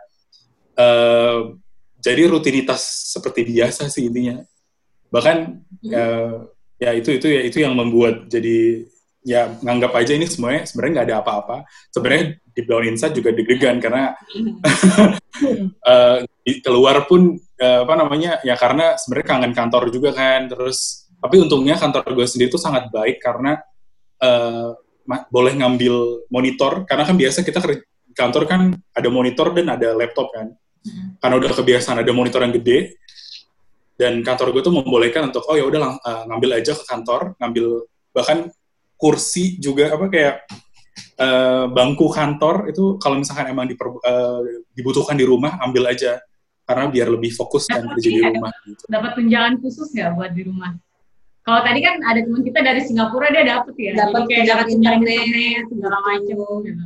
Uh, 0.77 1.57
jadi 1.97 2.29
rutinitas 2.29 3.09
seperti 3.09 3.41
biasa 3.41 3.89
sih 3.89 4.05
intinya 4.05 4.45
bahkan 5.07 5.63
hmm. 5.81 5.91
uh, 5.91 6.45
ya 6.77 6.91
itu 6.93 7.15
itu 7.15 7.27
ya 7.31 7.41
itu 7.41 7.57
yang 7.63 7.73
membuat 7.73 8.27
jadi 8.27 8.85
ya 9.27 9.59
nganggap 9.59 9.91
aja 9.91 10.15
ini 10.15 10.23
semuanya 10.23 10.63
sebenarnya 10.63 10.93
nggak 10.95 11.07
ada 11.11 11.17
apa-apa 11.19 11.57
sebenarnya 11.91 12.39
di 12.55 12.61
down 12.63 12.87
inside 12.87 13.11
juga 13.11 13.35
deg-degan 13.35 13.83
karena 13.83 14.15
uh, 15.91 16.23
keluar 16.63 17.03
pun 17.11 17.35
uh, 17.59 17.79
apa 17.83 17.93
namanya 17.99 18.39
ya 18.47 18.55
karena 18.55 18.95
sebenarnya 18.95 19.27
kangen 19.27 19.51
kantor 19.51 19.91
juga 19.91 20.15
kan 20.15 20.47
terus 20.47 21.11
tapi 21.19 21.43
untungnya 21.43 21.75
kantor 21.75 22.07
gue 22.07 22.23
sendiri 22.23 22.47
tuh 22.47 22.61
sangat 22.61 22.87
baik 22.87 23.19
karena 23.19 23.59
uh, 24.23 24.71
boleh 25.27 25.53
ngambil 25.59 26.27
monitor 26.31 26.87
karena 26.87 27.03
kan 27.03 27.19
biasa 27.19 27.43
kita 27.43 27.59
ke 27.59 27.83
kantor 28.15 28.47
kan 28.47 28.61
ada 28.95 29.09
monitor 29.11 29.51
dan 29.51 29.75
ada 29.75 29.91
laptop 29.91 30.31
kan 30.31 30.55
hmm. 30.55 31.19
karena 31.19 31.35
udah 31.35 31.51
kebiasaan 31.51 31.99
ada 31.99 32.11
monitor 32.15 32.39
yang 32.47 32.55
gede 32.55 32.95
dan 33.99 34.23
kantor 34.23 34.55
gue 34.55 34.63
tuh 34.63 34.71
membolehkan 34.71 35.27
untuk 35.27 35.43
oh 35.51 35.55
ya 35.59 35.67
udah 35.67 35.99
uh, 35.99 36.23
ngambil 36.31 36.63
aja 36.63 36.71
ke 36.79 36.83
kantor 36.87 37.35
ngambil 37.43 37.91
bahkan 38.15 38.49
kursi 38.97 39.61
juga 39.61 39.93
apa 39.93 40.09
kayak 40.09 40.35
uh, 41.21 41.65
bangku 41.69 42.09
kantor 42.09 42.69
itu 42.73 42.97
kalau 42.97 43.21
misalkan 43.21 43.53
emang 43.53 43.69
diper, 43.69 43.93
uh, 44.01 44.41
dibutuhkan 44.73 45.13
di 45.13 45.25
rumah 45.25 45.61
ambil 45.61 45.93
aja. 45.93 46.19
Karena 46.67 46.91
biar 46.91 47.07
lebih 47.07 47.31
fokus 47.31 47.63
dan 47.71 47.87
kerja 47.95 48.11
di 48.11 48.19
rumah 48.19 48.51
gitu. 48.67 48.83
dapat 48.91 49.15
tunjangan 49.15 49.55
khusus 49.63 49.87
nggak 49.95 50.19
buat 50.19 50.35
di 50.35 50.43
rumah? 50.51 50.75
Kalau 51.47 51.63
tadi 51.63 51.79
kan 51.79 52.03
ada 52.03 52.19
teman 52.19 52.43
kita 52.43 52.59
dari 52.59 52.83
Singapura 52.83 53.31
dia 53.31 53.47
dapet 53.47 53.71
ya? 53.79 53.91
Dapat 54.03 54.21
kayak 54.27 54.45
dapat 54.51 54.65
tunjangan 54.75 54.99
internet 54.99 55.63
segala 55.71 55.97
macam 56.03 56.37
gitu. 56.67 56.85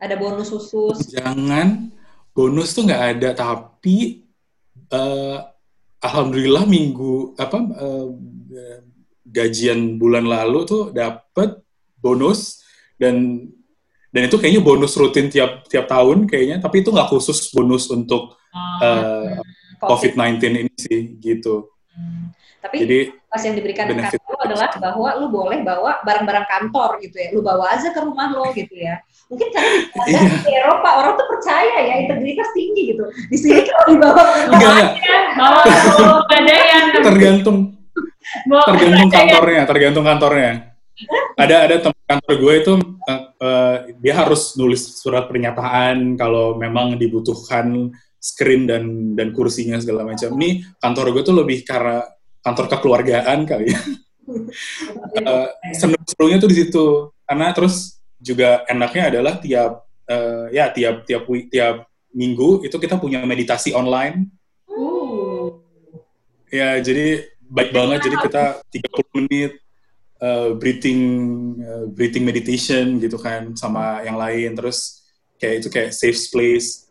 ada 0.00 0.14
bonus 0.16 0.48
khusus. 0.48 0.96
Jangan 1.12 1.92
bonus 2.32 2.72
tuh 2.72 2.88
nggak 2.88 3.04
ada 3.16 3.28
tapi 3.36 4.24
uh, 4.88 5.44
alhamdulillah 6.00 6.64
minggu 6.64 7.36
apa 7.36 7.58
uh, 7.68 8.08
gajian 9.26 9.98
bulan 9.98 10.24
lalu 10.24 10.62
tuh 10.64 10.82
dapat 10.94 11.58
bonus 11.98 12.62
dan 12.96 13.46
dan 14.14 14.32
itu 14.32 14.38
kayaknya 14.40 14.62
bonus 14.64 14.96
rutin 14.96 15.28
tiap 15.28 15.66
tiap 15.68 15.90
tahun 15.90 16.24
kayaknya 16.30 16.62
tapi 16.62 16.80
itu 16.80 16.94
nggak 16.94 17.10
khusus 17.10 17.52
bonus 17.52 17.90
untuk 17.90 18.38
uh, 18.80 19.42
COVID-19 19.82 20.40
ini 20.40 20.72
sih 20.80 21.20
gitu. 21.20 21.68
Hmm. 21.92 22.32
Tapi 22.64 22.82
Jadi, 22.82 22.98
pas 23.30 23.42
yang 23.46 23.54
diberikan 23.54 23.86
kantor 23.86 24.36
adalah 24.42 24.68
bahwa 24.82 25.08
lu 25.22 25.26
boleh 25.30 25.62
bawa 25.62 26.02
barang-barang 26.02 26.46
kantor 26.50 26.98
gitu 26.98 27.14
ya, 27.14 27.28
lu 27.30 27.44
bawa 27.44 27.78
aja 27.78 27.94
ke 27.94 28.00
rumah 28.02 28.32
lo 28.32 28.50
gitu 28.56 28.74
ya. 28.74 28.98
Mungkin 29.30 29.54
karena 29.54 29.70
di, 29.70 29.82
iya. 30.10 30.20
di 30.42 30.50
Eropa 30.50 30.88
orang 30.98 31.14
tuh 31.14 31.26
percaya 31.30 31.76
ya 31.78 31.94
integritas 32.02 32.48
tinggi 32.56 32.96
gitu. 32.96 33.04
Di 33.30 33.36
sini 33.38 33.60
kalau 33.68 33.84
dibawa 33.86 34.22
enggak, 34.50 34.86
bawa 35.38 35.60
ada 36.42 36.56
yang 36.56 36.84
tergantung 37.04 37.75
tergantung 38.66 39.10
kantornya, 39.10 39.62
tergantung 39.66 40.04
kantornya. 40.06 40.52
ada 41.36 41.68
ada 41.68 41.76
tempat 41.76 42.04
kantor 42.08 42.34
gue 42.40 42.54
itu 42.64 42.72
uh, 42.80 43.12
uh, 43.36 43.74
dia 44.00 44.14
harus 44.16 44.56
nulis 44.56 44.80
surat 44.96 45.28
pernyataan 45.28 46.16
kalau 46.16 46.56
memang 46.56 46.96
dibutuhkan 46.96 47.92
screen 48.16 48.64
dan 48.64 49.12
dan 49.12 49.36
kursinya 49.36 49.76
segala 49.76 50.08
macam. 50.08 50.32
Ini 50.40 50.64
kantor 50.80 51.12
gue 51.12 51.22
tuh 51.22 51.36
lebih 51.36 51.62
karena 51.68 52.00
kantor 52.40 52.66
kekeluargaan 52.72 53.44
kali 53.44 53.70
ya. 53.70 53.80
uh, 55.22 55.48
seru-serunya 55.76 56.40
tuh 56.40 56.50
di 56.50 56.56
situ 56.56 56.86
karena 57.28 57.52
terus 57.52 58.00
juga 58.16 58.64
enaknya 58.66 59.04
adalah 59.12 59.36
tiap 59.38 59.86
uh, 60.08 60.48
ya 60.50 60.72
tiap 60.72 61.04
tiap 61.04 61.28
tiap 61.52 61.86
minggu 62.16 62.64
itu 62.64 62.76
kita 62.80 62.96
punya 62.96 63.20
meditasi 63.28 63.76
online. 63.76 64.32
Uh. 64.70 65.60
Ya 66.48 66.80
jadi 66.80 67.35
baik 67.50 67.70
banget 67.70 67.98
jadi 68.10 68.16
kita 68.26 68.44
30 68.70 69.16
menit 69.18 69.52
uh, 70.22 70.54
breathing 70.58 71.02
uh, 71.62 71.84
breathing 71.90 72.24
meditation 72.26 72.98
gitu 72.98 73.16
kan 73.16 73.54
sama 73.54 74.02
yang 74.02 74.18
lain 74.18 74.54
terus 74.54 75.06
kayak 75.38 75.64
itu 75.64 75.68
kayak 75.70 75.90
safe 75.94 76.18
place 76.32 76.86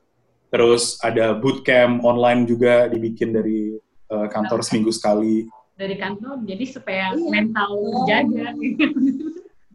terus 0.54 0.96
ada 1.04 1.36
bootcamp 1.36 2.06
online 2.08 2.48
juga 2.48 2.88
dibikin 2.88 3.36
dari 3.36 3.76
uh, 4.08 4.28
kantor 4.32 4.64
seminggu 4.64 4.92
sekali. 4.94 5.44
Dari 5.76 6.00
kantor, 6.00 6.48
jadi 6.48 6.66
supaya 6.72 7.12
iya. 7.12 7.28
mental 7.28 7.72
jaga. 8.08 8.48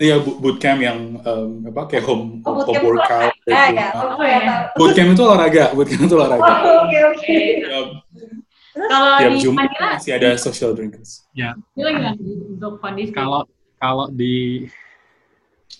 Iya, 0.00 0.16
bootcamp 0.16 0.80
yang 0.80 1.20
um, 1.20 1.68
apa 1.68 1.92
kayak 1.92 2.08
home 2.08 2.40
oh, 2.48 2.64
home 2.64 2.80
workout. 2.88 3.36
Ah, 3.52 3.68
ya. 3.68 3.92
oh, 3.92 4.24
ya. 4.24 4.72
Bootcamp 4.72 5.12
itu 5.12 5.20
olahraga, 5.20 5.76
bootcamp 5.76 6.08
itu 6.08 6.14
olahraga. 6.16 6.52
Oh, 6.64 6.88
oke 6.88 6.98
oke. 7.12 7.36
Kalau 8.74 9.18
di 9.18 9.50
Manila 9.50 9.98
masih 9.98 10.12
ada 10.14 10.30
social 10.38 10.74
drinkers. 10.74 11.26
Ya. 11.34 11.58
untuk 11.74 12.78
kondisi. 12.78 13.10
Kalau 13.10 13.46
kalau 13.80 14.06
di 14.12 14.68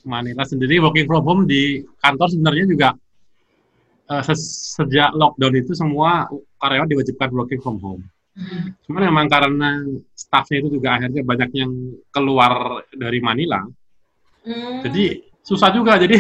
Manila 0.03 0.42
sendiri 0.46 0.81
working 0.81 1.07
from 1.07 1.22
home 1.22 1.42
di 1.44 1.85
kantor 2.00 2.29
sebenarnya 2.33 2.64
juga 2.66 2.88
uh, 4.11 4.22
sejak 4.35 5.14
lockdown 5.14 5.55
itu 5.55 5.72
semua 5.76 6.26
karyawan 6.59 6.88
diwajibkan 6.88 7.31
working 7.31 7.61
from 7.62 7.79
home. 7.79 8.03
Hmm. 8.35 8.72
Cuman 8.87 9.11
memang 9.11 9.26
karena 9.26 9.83
staffnya 10.14 10.64
itu 10.64 10.81
juga 10.81 10.96
akhirnya 10.96 11.22
banyak 11.26 11.50
yang 11.53 11.72
keluar 12.14 12.83
dari 12.94 13.18
Manila, 13.18 13.66
hmm. 14.46 14.87
jadi 14.87 15.20
susah 15.42 15.74
juga. 15.74 15.98
Jadi 15.98 16.16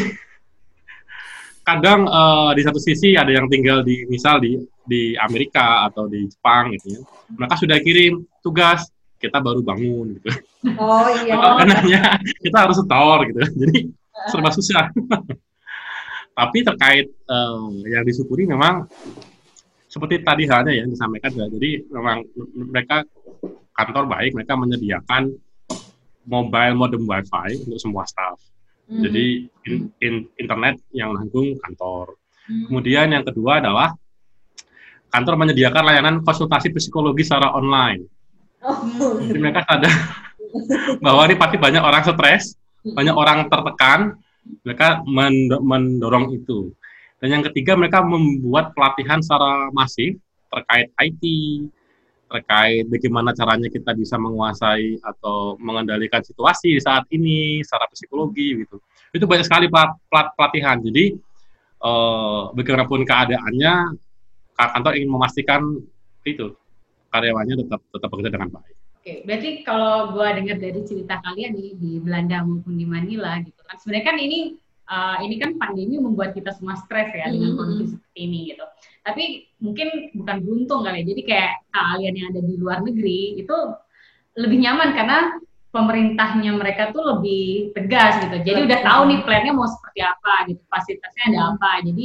kadang 1.60 2.08
uh, 2.08 2.50
di 2.56 2.62
satu 2.64 2.80
sisi 2.80 3.14
ada 3.14 3.30
yang 3.30 3.46
tinggal 3.46 3.84
di 3.84 4.04
misal 4.08 4.40
di 4.40 4.58
di 4.84 5.14
Amerika 5.14 5.86
atau 5.86 6.10
di 6.10 6.26
Jepang 6.26 6.74
gitu 6.74 6.98
ya, 6.98 7.00
mereka 7.36 7.54
sudah 7.60 7.78
kirim 7.78 8.26
tugas 8.42 8.90
kita 9.20 9.38
baru 9.38 9.60
bangun 9.60 10.16
gitu. 10.16 10.28
Oh 10.80 11.06
iya. 11.24 11.36
Karena 11.36 11.76
kita 12.40 12.58
harus 12.64 12.80
setor 12.80 13.18
gitu, 13.28 13.40
jadi 13.66 13.78
serba 14.32 14.50
susah. 14.52 14.88
Tapi 16.30 16.58
terkait 16.64 17.06
uh, 17.28 17.68
yang 17.84 18.02
disyukuri 18.02 18.48
memang 18.48 18.88
seperti 19.90 20.22
tadi 20.24 20.48
halnya 20.48 20.72
yang 20.72 20.88
disampaikan 20.88 21.36
ya. 21.36 21.46
Jadi 21.52 21.84
memang 21.92 22.24
mereka 22.54 23.04
kantor 23.76 24.08
baik, 24.08 24.32
mereka 24.38 24.56
menyediakan 24.56 25.36
mobile 26.24 26.76
modem 26.78 27.04
wifi 27.04 27.60
untuk 27.60 27.80
semua 27.80 28.06
staff. 28.08 28.40
Mm-hmm. 28.90 29.02
Jadi 29.06 29.24
in, 29.70 29.74
in, 30.02 30.14
internet 30.34 30.82
yang 30.90 31.14
nanggung 31.14 31.54
kantor. 31.62 32.18
Mm-hmm. 32.50 32.64
Kemudian 32.66 33.06
yang 33.14 33.22
kedua 33.22 33.62
adalah 33.62 33.94
kantor 35.14 35.34
menyediakan 35.46 35.84
layanan 35.86 36.16
konsultasi 36.26 36.74
psikologi 36.74 37.22
secara 37.22 37.54
online. 37.54 38.02
Oh. 38.66 38.82
Jadi 39.22 39.38
mereka 39.38 39.62
sadar 39.62 39.94
bahwa 41.06 41.22
ini 41.30 41.38
pasti 41.38 41.56
banyak 41.62 41.82
orang 41.82 42.02
stres, 42.02 42.58
banyak 42.82 43.14
orang 43.14 43.46
tertekan, 43.46 44.18
mereka 44.66 45.06
mendorong 45.62 46.34
itu. 46.34 46.74
Dan 47.22 47.38
yang 47.38 47.42
ketiga 47.46 47.78
mereka 47.78 48.02
membuat 48.02 48.74
pelatihan 48.74 49.22
secara 49.22 49.70
masif 49.70 50.18
terkait 50.50 50.90
IT, 50.98 51.22
terkait 52.30 52.86
bagaimana 52.86 53.34
caranya 53.34 53.66
kita 53.66 53.90
bisa 53.98 54.14
menguasai 54.14 55.02
atau 55.02 55.58
mengendalikan 55.58 56.22
situasi 56.22 56.78
di 56.78 56.80
saat 56.80 57.02
ini 57.10 57.58
secara 57.66 57.90
psikologi 57.90 58.62
gitu. 58.62 58.78
Itu 59.10 59.26
banyak 59.26 59.42
sekali 59.42 59.66
pelat, 59.66 59.98
pelat, 60.06 60.28
pelatihan. 60.38 60.78
Jadi 60.78 61.18
eh, 61.82 62.42
bagaimanapun 62.54 63.02
keadaannya, 63.02 63.74
kantor 64.54 64.92
ingin 64.94 65.10
memastikan 65.10 65.62
itu 66.22 66.54
karyawannya 67.10 67.66
tetap 67.66 67.80
tetap 67.90 68.08
bekerja 68.14 68.30
dengan 68.30 68.50
baik. 68.54 68.76
Oke, 69.00 69.24
berarti 69.24 69.50
kalau 69.64 70.12
gue 70.12 70.28
dengar 70.36 70.56
dari 70.60 70.80
cerita 70.84 71.18
kalian 71.24 71.56
nih 71.56 71.72
di 71.80 71.92
Belanda 72.04 72.44
maupun 72.44 72.76
di 72.76 72.84
Manila 72.84 73.40
gitu 73.40 73.58
kan, 73.64 73.80
sebenarnya 73.80 74.06
kan 74.12 74.16
ini 74.20 74.60
uh, 74.92 75.16
ini 75.24 75.40
kan 75.40 75.56
pandemi 75.56 75.96
membuat 75.96 76.36
kita 76.36 76.52
semua 76.52 76.76
stres 76.76 77.08
ya 77.10 77.26
mm 77.26 77.26
-hmm. 77.26 77.32
dengan 77.32 77.50
kondisi 77.56 77.96
seperti 77.96 78.18
ini 78.20 78.38
gitu. 78.52 78.64
Tapi 79.00 79.48
mungkin 79.60 80.12
bukan 80.12 80.36
beruntung 80.44 80.80
kali 80.84 81.02
ya. 81.02 81.04
Jadi 81.14 81.22
kayak 81.24 81.52
kalian 81.72 82.14
yang 82.16 82.28
ada 82.36 82.42
di 82.44 82.54
luar 82.60 82.78
negeri 82.84 83.40
itu 83.40 83.56
lebih 84.36 84.58
nyaman 84.60 84.92
karena 84.92 85.18
pemerintahnya 85.70 86.50
mereka 86.58 86.90
tuh 86.90 87.02
lebih 87.16 87.74
tegas 87.74 88.20
gitu. 88.26 88.36
Jadi 88.42 88.58
udah 88.66 88.78
tahu 88.82 89.00
nih 89.10 89.18
plannya 89.22 89.52
mau 89.54 89.70
seperti 89.70 90.00
apa 90.02 90.34
gitu, 90.50 90.62
fasilitasnya 90.66 91.24
ada 91.30 91.40
hmm. 91.40 91.50
apa. 91.56 91.70
Jadi 91.86 92.04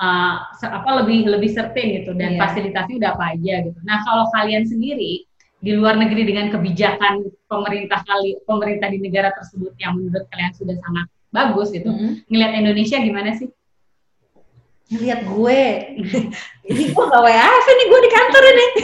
uh, 0.00 0.36
apa 0.64 0.90
lebih 1.04 1.28
lebih 1.28 1.50
certain 1.52 2.02
gitu 2.02 2.16
dan 2.16 2.34
yeah. 2.34 2.40
fasilitasnya 2.40 2.96
udah 3.02 3.10
apa 3.18 3.24
aja 3.36 3.54
gitu. 3.66 3.78
Nah 3.84 3.98
kalau 4.06 4.24
kalian 4.32 4.64
sendiri 4.64 5.26
di 5.60 5.76
luar 5.76 6.00
negeri 6.00 6.24
dengan 6.24 6.48
kebijakan 6.48 7.28
pemerintah 7.44 8.00
kali 8.08 8.40
pemerintah 8.48 8.88
di 8.88 8.96
negara 8.96 9.28
tersebut 9.36 9.76
yang 9.76 10.00
menurut 10.00 10.24
kalian 10.32 10.56
sudah 10.56 10.76
sangat 10.80 11.06
bagus 11.30 11.68
gitu, 11.70 11.90
mm 11.92 12.26
ngelihat 12.32 12.52
Indonesia 12.58 12.96
gimana 12.98 13.30
sih? 13.36 13.46
Ngelihat 14.90 15.20
gue, 15.22 15.62
ini 16.66 16.84
gue 16.90 17.04
gak 17.06 17.22
WAF 17.22 17.64
nih 17.70 17.86
gue 17.86 18.00
di 18.02 18.10
kantor 18.10 18.42
ini. 18.42 18.66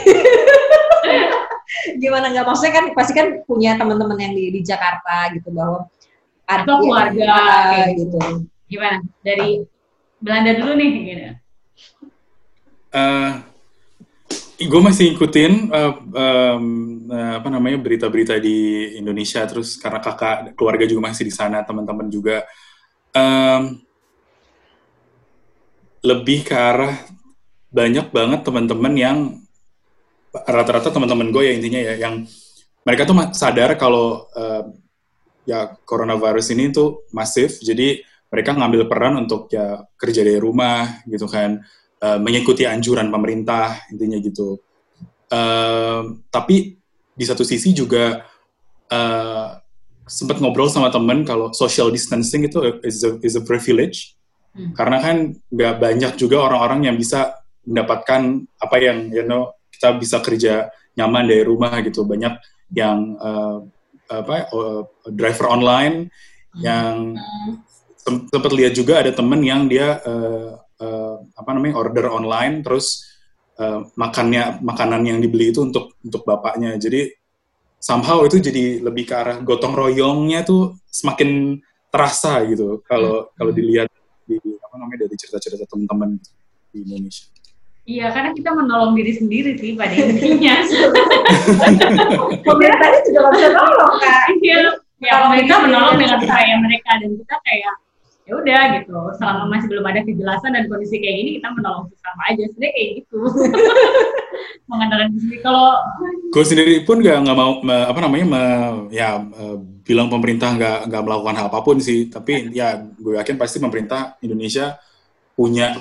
gimana 1.99 2.31
nggak 2.31 2.47
maksudnya 2.47 2.73
kan 2.73 2.85
pasti 2.95 3.11
kan 3.11 3.43
punya 3.43 3.75
teman-teman 3.75 4.17
yang 4.17 4.33
di, 4.33 4.49
di 4.55 4.61
Jakarta 4.63 5.35
gitu 5.35 5.51
bahwa 5.51 5.85
ada 6.47 6.63
keluarga 6.63 7.35
gitu. 7.91 8.07
gitu. 8.07 8.19
Gimana 8.67 9.03
dari 9.19 9.63
Belanda 10.17 10.51
dulu 10.55 10.71
nih 10.79 10.91
gitu. 11.03 11.27
Uh, 12.87 13.31
gue 14.57 14.81
masih 14.81 15.13
ikutin 15.13 15.69
uh, 15.69 15.93
um, 16.01 16.65
uh, 17.11 17.33
apa 17.37 17.47
namanya 17.51 17.77
berita-berita 17.77 18.39
di 18.41 18.89
Indonesia 18.97 19.43
terus 19.45 19.77
karena 19.77 20.01
kakak 20.01 20.57
keluarga 20.57 20.87
juga 20.87 21.11
masih 21.11 21.29
di 21.29 21.33
sana 21.35 21.61
teman-teman 21.61 22.09
juga 22.09 22.47
um, 23.13 23.77
lebih 26.07 26.47
ke 26.47 26.55
arah 26.55 26.95
banyak 27.67 28.07
banget 28.15 28.41
teman-teman 28.47 28.93
yang 28.95 29.17
rata-rata 30.31 30.87
teman-teman 30.87 31.35
gue 31.35 31.43
ya 31.43 31.53
intinya 31.53 31.81
ya 31.83 31.93
yang 31.99 32.23
mereka 32.87 33.03
tuh 33.03 33.15
sadar 33.35 33.75
kalau 33.75 34.23
uh, 34.31 34.63
ya 35.43 35.75
coronavirus 35.83 36.55
ini 36.55 36.71
tuh 36.71 37.03
masif 37.11 37.59
jadi 37.59 37.99
mereka 38.31 38.55
ngambil 38.55 38.87
peran 38.87 39.15
untuk 39.19 39.51
ya 39.51 39.83
kerja 39.99 40.23
dari 40.23 40.39
rumah 40.39 41.03
gitu 41.07 41.27
kan 41.27 41.63
uh, 42.03 42.19
mengikuti 42.19 42.67
anjuran 42.67 43.07
pemerintah 43.07 43.87
intinya 43.91 44.19
gitu. 44.19 44.59
Uh, 45.27 46.23
tapi 46.31 46.79
di 47.15 47.25
satu 47.27 47.43
sisi 47.43 47.75
juga 47.75 48.23
uh, 48.91 49.47
sempat 50.07 50.39
ngobrol 50.39 50.71
sama 50.71 50.87
temen 50.87 51.27
kalau 51.27 51.51
social 51.51 51.91
distancing 51.91 52.47
itu 52.47 52.63
is 52.83 53.03
a, 53.03 53.19
is 53.19 53.35
a 53.35 53.43
privilege 53.43 54.16
hmm. 54.57 54.73
karena 54.73 54.97
kan 54.97 55.15
nggak 55.53 55.75
banyak 55.77 56.11
juga 56.17 56.49
orang-orang 56.49 56.89
yang 56.89 56.97
bisa 56.97 57.37
mendapatkan 57.63 58.43
apa 58.57 58.75
yang 58.81 59.13
you 59.13 59.21
know 59.21 59.53
kita 59.69 59.93
bisa 60.01 60.17
kerja 60.25 60.73
nyaman 60.97 61.29
dari 61.29 61.43
rumah 61.45 61.77
gitu 61.85 62.01
banyak 62.03 62.33
yang 62.73 63.13
uh, 63.21 63.61
apa 64.09 64.49
uh, 64.49 64.83
driver 65.13 65.51
online 65.53 66.09
hmm. 66.09 66.61
yang 66.65 67.13
sempat 68.07 68.51
lihat 68.55 68.73
juga 68.73 69.03
ada 69.03 69.11
temen 69.11 69.43
yang 69.43 69.67
dia 69.67 69.99
uh, 70.01 70.55
uh, 70.79 71.15
apa 71.35 71.49
namanya 71.51 71.75
order 71.77 72.07
online 72.07 72.63
terus 72.63 73.03
uh, 73.59 73.83
makannya 73.99 74.63
makanan 74.63 75.03
yang 75.03 75.19
dibeli 75.19 75.51
itu 75.51 75.67
untuk 75.67 75.99
untuk 76.01 76.23
bapaknya 76.23 76.79
jadi 76.79 77.11
somehow 77.77 78.23
itu 78.23 78.39
jadi 78.39 78.81
lebih 78.81 79.05
ke 79.05 79.13
arah 79.13 79.37
gotong 79.43 79.75
royongnya 79.75 80.47
tuh 80.47 80.79
semakin 80.87 81.61
terasa 81.91 82.41
gitu 82.47 82.81
kalau 82.87 83.27
hmm. 83.27 83.29
kalau 83.35 83.51
dilihat 83.51 83.87
di 84.27 84.35
apa 84.59 84.75
namanya 84.75 85.07
dari 85.07 85.15
cerita-cerita 85.15 85.63
teman-teman 85.71 86.19
di 86.75 86.83
Indonesia. 86.83 87.25
Iya, 87.87 88.11
karena 88.11 88.35
kita 88.35 88.51
menolong 88.51 88.99
diri 88.99 89.15
sendiri 89.15 89.55
sih 89.55 89.79
pada 89.79 89.95
intinya. 89.95 90.59
Pemerintahnya 92.47 92.99
juga 93.07 93.19
nggak 93.23 93.33
bisa 93.39 93.49
nolong, 93.55 93.95
Kak. 94.03 94.23
Iya, 94.43 94.59
ya 94.99 95.13
pemerintah 95.23 95.57
menolong 95.63 95.95
dengan 95.95 96.19
cara 96.25 96.57
mereka 96.59 96.91
dan 96.99 97.11
kita 97.15 97.35
kayak 97.47 97.73
ya 98.27 98.33
udah 98.35 98.61
gitu 98.75 98.99
selama 99.23 99.43
masih 99.47 99.67
belum 99.71 99.85
ada 99.87 100.03
kejelasan 100.03 100.51
dan 100.51 100.67
kondisi 100.67 100.99
kayak 100.99 101.15
gini 101.15 101.31
kita 101.39 101.47
menolong 101.55 101.87
sesama 101.95 102.21
aja 102.27 102.43
sebenarnya 102.51 102.73
kayak 102.75 102.89
gitu 102.99 103.19
mengandalkan 104.69 105.09
sendiri 105.15 105.39
kalau 105.39 105.79
gue 106.27 106.43
sendiri 106.43 106.83
pun 106.83 106.99
gak 106.99 107.23
nggak 107.23 107.37
mau 107.39 107.63
apa 107.63 107.99
namanya 108.03 108.25
me, 108.27 108.43
ya 108.91 109.23
bilang 109.87 110.11
pemerintah 110.11 110.51
nggak 110.53 110.91
nggak 110.91 111.03
melakukan 111.07 111.35
hal 111.39 111.47
apa 111.47 111.59
pun 111.63 111.79
sih 111.79 112.11
tapi 112.11 112.51
ya 112.51 112.75
gue 112.75 113.15
yakin 113.15 113.39
pasti 113.39 113.63
pemerintah 113.63 114.19
Indonesia 114.19 114.75
punya 115.31 115.79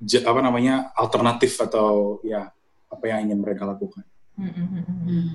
apa 0.00 0.40
namanya 0.40 0.90
alternatif 0.96 1.60
atau 1.60 2.22
ya 2.24 2.48
apa 2.88 3.04
yang 3.04 3.28
ingin 3.28 3.38
mereka 3.44 3.68
lakukan. 3.68 4.06
Hmm. 4.38 4.48
hmm, 4.48 4.68
hmm, 4.72 4.84
hmm. 5.04 5.26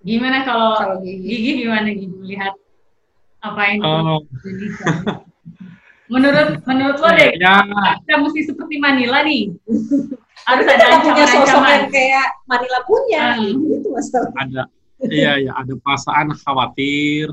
Gimana 0.00 0.48
kalau, 0.48 0.80
kalau 0.80 0.96
gigi. 1.04 1.20
gigi 1.28 1.50
gimana 1.66 1.92
gigi 1.92 2.18
lihat 2.24 2.56
apa 3.44 3.60
yang 3.68 3.78
oh. 3.84 4.20
menurut 6.12 6.60
menurut 6.66 6.98
lo 6.98 7.10
deh 7.14 7.32
ya. 7.38 7.62
kita 8.04 8.16
mesti 8.18 8.40
seperti 8.50 8.74
Manila 8.82 9.22
nih 9.22 9.54
harus 10.48 10.66
ada 10.66 10.98
punya 11.00 11.24
sosok 11.30 11.64
yang 11.64 11.88
kayak 11.88 12.28
Manila 12.50 12.78
punya 12.84 13.24
hmm. 13.38 13.76
itu 13.78 13.88
masalah 13.88 14.32
ada 14.36 14.62
iya 15.08 15.40
ya 15.40 15.52
ada 15.56 15.74
perasaan 15.80 16.36
khawatir 16.36 17.32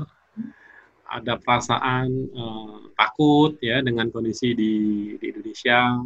ada 1.08 1.40
perasaan 1.40 2.08
uh, 2.36 2.92
takut 2.96 3.56
ya 3.64 3.80
dengan 3.80 4.12
kondisi 4.12 4.52
di 4.52 4.74
di 5.16 5.24
Indonesia 5.32 6.00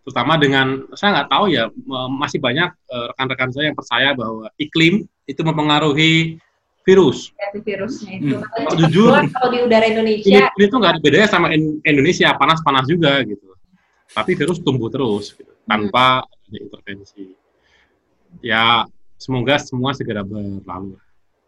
terutama 0.00 0.34
dengan 0.40 0.90
saya 0.96 1.22
nggak 1.22 1.30
tahu 1.30 1.44
ya 1.52 1.68
masih 2.08 2.40
banyak 2.40 2.72
eh, 2.72 3.04
rekan-rekan 3.12 3.52
saya 3.52 3.68
yang 3.68 3.76
percaya 3.76 4.16
bahwa 4.16 4.48
iklim 4.56 5.04
itu 5.28 5.40
mempengaruhi 5.44 6.40
virus. 6.88 7.30
Ya, 7.36 7.52
virusnya 7.52 8.12
itu. 8.16 8.36
Hmm. 8.40 8.48
Kalau 8.48 8.72
jujur, 8.80 9.12
kalau 9.30 9.48
di 9.52 9.58
udara 9.60 9.86
Indonesia 9.86 10.26
ini, 10.26 10.56
ini 10.56 10.64
tuh 10.66 10.78
nggak 10.80 10.92
ada 10.96 11.00
bedanya 11.04 11.28
sama 11.28 11.52
Indonesia 11.84 12.32
panas-panas 12.34 12.88
juga 12.88 13.20
gitu. 13.28 13.54
Tapi 14.10 14.34
virus 14.34 14.58
tumbuh 14.64 14.90
terus 14.90 15.36
gitu, 15.36 15.52
tanpa 15.68 16.24
hmm. 16.24 16.48
ada 16.50 16.58
intervensi. 16.58 17.24
Ya 18.40 18.88
semoga 19.20 19.60
semua 19.60 19.92
segera 19.92 20.24
berlalu. 20.24 20.96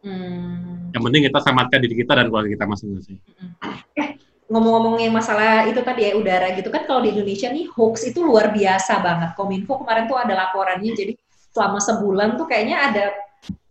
Hmm. 0.04 0.92
Yang 0.92 1.02
penting 1.08 1.22
kita 1.32 1.38
selamatkan 1.40 1.78
diri 1.80 1.94
kita 2.04 2.12
dan 2.12 2.26
keluarga 2.28 2.50
kita 2.52 2.66
masing-masing. 2.68 3.16
Hmm. 3.40 3.52
Eh, 3.96 4.08
ngomong-ngomongin 4.52 5.08
masalah 5.08 5.64
itu 5.64 5.80
tadi 5.80 6.12
ya 6.12 6.12
udara 6.12 6.52
gitu 6.52 6.68
kan 6.68 6.84
kalau 6.84 7.00
di 7.00 7.16
Indonesia 7.16 7.48
nih 7.48 7.72
hoax 7.72 8.12
itu 8.12 8.20
luar 8.20 8.52
biasa 8.52 9.00
banget. 9.00 9.30
Kominfo 9.32 9.80
kemarin 9.80 10.04
tuh 10.04 10.20
ada 10.20 10.36
laporannya 10.36 10.92
jadi 10.92 11.16
selama 11.56 11.80
sebulan 11.80 12.36
tuh 12.36 12.44
kayaknya 12.44 12.76
ada 12.92 13.04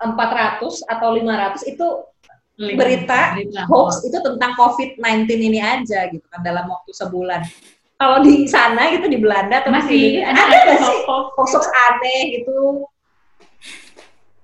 400 0.02 0.90
atau 0.90 1.08
500 1.14 1.72
itu 1.72 1.88
berita, 2.58 3.38
berita 3.38 3.62
hoax 3.70 4.02
itu 4.06 4.18
tentang 4.18 4.58
COVID-19 4.58 5.30
ini 5.30 5.60
aja 5.62 6.10
gitu 6.10 6.26
kan 6.32 6.42
dalam 6.42 6.66
waktu 6.66 6.92
sebulan. 6.96 7.46
Kalau 8.02 8.18
di 8.26 8.50
sana 8.50 8.90
gitu 8.98 9.06
di 9.06 9.22
Belanda 9.22 9.62
atau 9.62 9.70
masih 9.70 10.26
ada, 10.26 10.42
ada 10.42 10.74
sih 10.74 10.98
hoax-hoax 11.06 11.70
aneh 11.70 12.42
gitu 12.42 12.82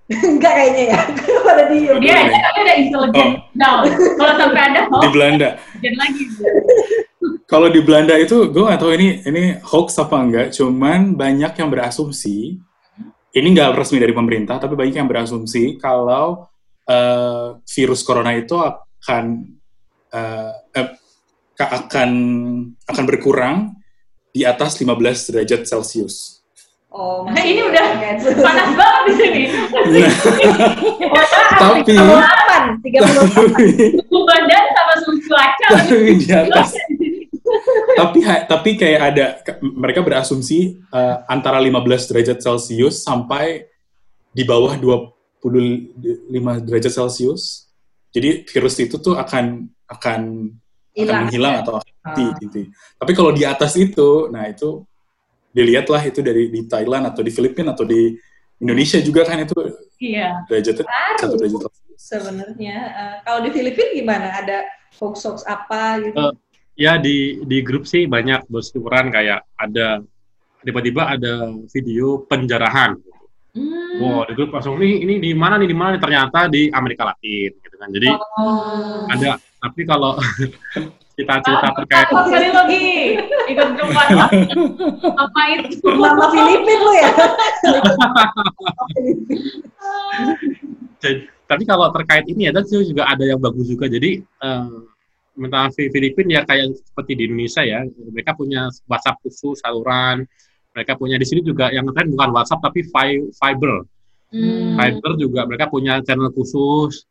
Enggak 0.27 0.53
kayaknya 0.55 0.83
ya. 0.95 0.99
Pada 1.47 1.63
di 1.67 1.77
Dia 1.99 2.15
aja 2.23 2.37
tapi 2.47 2.59
ada 2.63 2.73
intelijen. 2.79 3.29
Oh. 3.59 3.83
kalau 4.15 4.33
sampai 4.39 4.61
ada 4.71 4.81
hoax. 4.87 5.01
Di 5.03 5.09
Belanda. 5.11 5.49
lagi. 5.83 6.23
kalau 7.51 7.67
di 7.67 7.81
Belanda 7.83 8.15
itu 8.15 8.47
gue 8.47 8.63
gak 8.63 8.79
tahu 8.79 8.91
ini 8.95 9.07
ini 9.27 9.43
hoax 9.59 9.99
apa 9.99 10.15
enggak. 10.15 10.47
Cuman 10.55 11.15
banyak 11.15 11.51
yang 11.59 11.69
berasumsi. 11.71 12.59
Ini 13.37 13.53
nggak 13.53 13.77
resmi 13.77 14.01
dari 14.01 14.17
pemerintah, 14.17 14.57
tapi 14.57 14.73
banyak 14.73 14.97
yang 14.97 15.05
berasumsi 15.05 15.77
kalau 15.77 16.49
uh, 16.89 17.61
virus 17.69 18.01
corona 18.01 18.33
itu 18.33 18.57
akan 18.57 19.45
uh, 20.09 20.53
uh, 20.73 20.89
akan 21.59 22.11
akan 22.89 23.03
berkurang 23.05 23.77
di 24.33 24.41
atas 24.41 24.81
15 24.81 24.89
derajat 25.29 25.69
Celcius. 25.69 26.36
Oh, 26.87 27.27
nah, 27.27 27.43
ini 27.43 27.67
udah 27.67 27.85
panas 28.47 28.69
banget 28.79 29.01
di 29.03 29.13
sini. 29.19 29.41
Nah, 29.51 31.25
tapi 31.59 31.79
tiga 31.83 32.99
puluh 34.07 34.23
badan 34.23 34.63
sama 34.71 34.93
suhu 35.03 35.19
cuaca. 35.27 35.67
di 35.91 36.27
atas. 36.31 36.69
tapi 37.95 38.19
tapi 38.23 38.69
kayak 38.75 39.01
ada 39.13 39.25
mereka 39.63 40.03
berasumsi 40.03 40.83
uh, 40.91 41.23
antara 41.31 41.63
15 41.63 42.11
derajat 42.11 42.37
Celcius 42.43 43.03
sampai 43.07 43.63
di 44.35 44.43
bawah 44.43 44.75
25 44.75 45.43
derajat 46.67 46.91
Celcius. 46.91 47.67
Jadi 48.11 48.47
virus 48.47 48.75
itu 48.79 48.95
tuh 48.99 49.15
akan 49.19 49.67
akan 49.91 50.21
akan 50.95 51.15
menghilang 51.27 51.63
atau 51.63 51.83
mati 52.03 52.25
ah. 52.25 52.35
gitu. 52.41 52.67
Tapi 52.97 53.11
kalau 53.11 53.31
di 53.35 53.43
atas 53.43 53.75
itu, 53.75 54.31
nah 54.31 54.47
itu 54.47 54.87
dilihatlah 55.57 56.01
itu 56.05 56.21
dari 56.21 56.53
di 56.53 56.61
Thailand 56.69 57.09
atau 57.09 57.25
di 57.25 57.33
Filipina 57.33 57.73
atau 57.73 57.89
di 57.89 58.13
Indonesia 58.61 59.01
juga 59.01 59.25
kan 59.25 59.41
itu 59.41 59.57
iya. 59.97 60.45
derajatnya 60.45 60.85
satu 61.17 61.33
derajat 61.33 61.73
sebenarnya 61.97 62.77
uh, 62.93 63.15
kalau 63.25 63.41
di 63.41 63.49
Filipina 63.49 63.89
gimana 63.97 64.27
ada 64.37 64.69
hoax 65.01 65.25
hoax 65.25 65.41
apa 65.49 66.05
gitu 66.05 66.17
uh, 66.17 66.33
Ya 66.77 66.93
di 67.01 67.41
di 67.49 67.65
grup 67.65 67.89
sih 67.89 68.05
banyak 68.05 68.45
bersyukuran 68.53 69.09
kayak 69.09 69.41
ada 69.57 70.05
tiba-tiba 70.61 71.09
ada 71.09 71.49
video 71.73 72.21
penjarahan. 72.29 72.93
Hmm. 73.57 73.97
Wow, 73.97 74.29
di 74.29 74.37
grup 74.37 74.53
langsung 74.53 74.77
nih 74.77 75.01
ini 75.01 75.17
di 75.17 75.33
mana 75.33 75.57
nih 75.57 75.73
di 75.73 75.73
mana 75.73 75.97
nih 75.97 76.01
ternyata 76.05 76.45
di 76.45 76.69
Amerika 76.69 77.09
Latin 77.09 77.49
gitu 77.49 77.75
kan. 77.81 77.89
Jadi 77.89 78.09
oh. 78.13 79.09
ada 79.09 79.41
tapi 79.41 79.81
kalau 79.89 80.21
kita 81.17 81.33
cerita 81.41 81.67
terkait. 81.73 82.07
Apa? 82.13 82.29
Sekali 82.29 82.49
lagi. 82.53 82.85
Ikut 83.49 83.67
grup 83.73 83.89
apa 83.97 85.41
itu? 85.57 85.89
Nama 85.89 86.25
Filipin 86.29 86.77
lu 86.77 86.93
ya? 86.93 87.09
Tapi 91.47 91.63
kalau 91.65 91.89
terkait 91.89 92.25
ini 92.29 92.53
ada 92.53 92.61
juga 92.61 93.09
ada 93.09 93.25
yang 93.25 93.41
bagus 93.41 93.65
juga. 93.65 93.89
Jadi 93.89 94.21
uh, 94.45 94.85
mentah 95.33 95.73
Filipina 95.73 96.37
ya 96.37 96.41
kayak 96.45 96.77
seperti 96.85 97.17
di 97.17 97.23
Indonesia 97.25 97.65
ya. 97.65 97.81
Mereka 98.13 98.37
punya 98.37 98.69
WhatsApp 98.85 99.17
khusus 99.25 99.57
saluran. 99.65 100.21
Mereka 100.77 101.01
punya 101.01 101.17
di 101.17 101.25
sini 101.25 101.41
juga 101.41 101.73
yang 101.73 101.89
keren 101.89 102.13
bukan 102.13 102.29
WhatsApp 102.29 102.61
tapi 102.61 102.85
Fiber. 103.33 103.89
Hmm. 104.29 104.77
Fiber 104.77 105.17
juga 105.17 105.49
mereka 105.49 105.65
punya 105.65 105.97
channel 106.05 106.29
khusus 106.29 107.09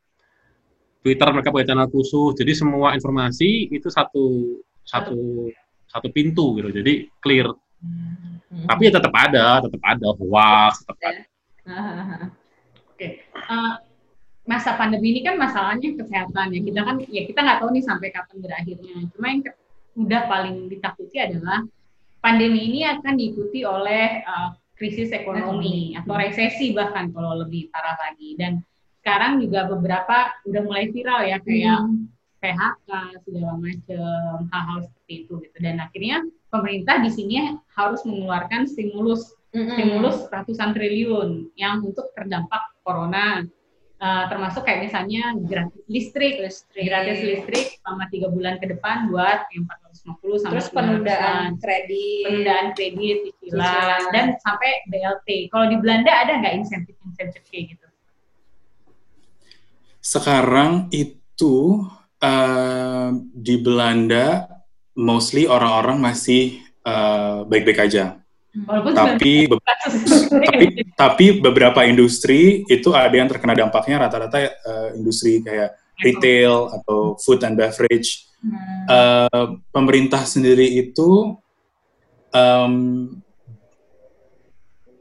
Twitter 1.07 1.31
mereka 1.31 1.55
punya 1.55 1.71
channel 1.71 1.87
khusus. 1.87 2.35
Jadi 2.35 2.51
semua 2.59 2.99
informasi 2.99 3.71
itu 3.71 3.87
satu 3.87 4.59
satu 4.83 5.47
satu 5.87 6.09
pintu 6.11 6.59
gitu. 6.59 6.83
Jadi 6.83 7.07
clear. 7.23 7.47
Hmm. 7.79 8.43
Tapi 8.67 8.91
ya 8.91 8.99
tetap 8.99 9.15
ada, 9.15 9.63
tetap 9.63 9.83
ada 9.87 10.09
hoax, 10.19 10.83
tetap 10.83 10.99
ada. 10.99 11.23
Oke. 12.91 12.99
Okay. 12.99 13.11
Uh, 13.39 13.55
eh, 13.55 13.75
masa 14.51 14.75
pandemi 14.75 15.15
ini 15.15 15.23
kan 15.23 15.39
masalahnya 15.39 15.95
kesehatan 15.95 16.51
ya. 16.51 16.61
Kita 16.67 16.81
kan 16.83 16.97
ya 17.07 17.23
kita 17.23 17.39
nggak 17.39 17.59
tahu 17.63 17.71
nih 17.71 17.85
sampai 17.87 18.09
kapan 18.11 18.37
berakhirnya. 18.43 18.97
Cuma 19.15 19.27
yang 19.31 19.41
udah 19.95 20.23
paling 20.27 20.67
ditakuti 20.67 21.23
adalah 21.23 21.63
pandemi 22.19 22.67
ini 22.67 22.83
akan 22.83 23.15
diikuti 23.15 23.63
oleh 23.63 24.27
uh, 24.27 24.59
krisis 24.75 25.15
ekonomi 25.15 25.95
atau 25.95 26.19
resesi 26.19 26.75
bahkan 26.75 27.15
kalau 27.15 27.47
lebih 27.47 27.71
parah 27.71 27.95
lagi 27.95 28.35
dan 28.35 28.59
sekarang 29.07 29.39
juga 29.39 29.71
beberapa 29.71 30.35
udah 30.51 30.63
mulai 30.67 30.91
viral 30.91 31.23
ya 31.23 31.39
kayak 31.39 31.79
hmm. 31.79 32.11
PHK 32.43 32.91
segala 33.23 33.55
macam 33.55 34.51
hal-hal 34.51 34.79
seperti 34.83 35.13
itu 35.23 35.33
gitu. 35.47 35.57
Dan 35.63 35.79
akhirnya 35.79 36.27
pemerintah 36.51 36.99
di 36.99 37.11
sini 37.15 37.55
harus 37.79 38.03
mengeluarkan 38.03 38.67
stimulus 38.67 39.31
hmm. 39.55 39.79
stimulus 39.79 40.27
ratusan 40.27 40.75
triliun 40.75 41.55
yang 41.55 41.87
untuk 41.87 42.11
terdampak 42.19 42.67
corona. 42.83 43.47
Uh, 43.97 44.29
termasuk 44.29 44.69
kayak 44.69 44.93
misalnya 44.93 45.33
gratis 45.41 45.81
listrik, 45.89 46.37
listrik. 46.37 46.85
Gratis 46.85 47.17
listrik 47.17 47.81
selama 47.81 48.05
tiga 48.13 48.29
bulan 48.29 48.61
ke 48.61 48.69
depan 48.69 49.09
buat 49.09 49.49
yang 49.57 49.65
450 50.19 50.43
sampai 50.43 50.53
terus 50.53 50.69
penundaan 50.69 51.57
kredit. 51.63 52.25
Penundaan 52.29 52.67
kredit 52.77 53.19
cicilan 53.41 54.03
dan 54.13 54.37
sampai 54.43 54.85
BLT 54.91 55.49
kalau 55.49 55.71
di 55.71 55.81
Belanda 55.81 56.13
ada 56.13 56.43
nggak 56.43 56.55
insentif 56.61 56.93
insentif 57.09 57.41
kayak 57.49 57.73
gitu 57.73 57.86
sekarang 60.07 60.87
itu 60.95 61.83
uh, 62.23 63.11
di 63.35 63.59
Belanda 63.59 64.47
mostly 64.95 65.51
orang-orang 65.51 65.99
masih 65.99 66.63
uh, 66.87 67.43
baik-baik 67.51 67.91
aja. 67.91 68.23
Walaupun 68.57 68.95
tapi, 68.97 69.51
be 69.51 69.59
tapi 69.61 70.67
tapi 70.97 71.27
beberapa 71.43 71.85
industri 71.85 72.65
itu 72.71 72.95
ada 72.95 73.13
yang 73.13 73.29
terkena 73.29 73.53
dampaknya 73.53 74.07
rata-rata 74.07 74.39
uh, 74.65 74.89
industri 74.97 75.43
kayak 75.43 75.77
retail 76.01 76.71
atau 76.71 77.19
food 77.21 77.43
and 77.43 77.59
beverage. 77.59 78.31
Hmm. 78.41 78.57
Uh, 78.87 79.47
pemerintah 79.75 80.23
sendiri 80.23 80.71
itu 80.87 81.35
um, 82.31 82.75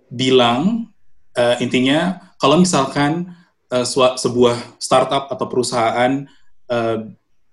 bilang 0.09 0.89
uh, 1.37 1.55
intinya 1.61 2.19
kalau 2.41 2.59
misalkan 2.59 3.31
uh, 3.71 3.85
sebuah 4.17 4.77
startup 4.77 5.31
atau 5.31 5.45
perusahaan 5.49 6.25
uh, 6.69 6.97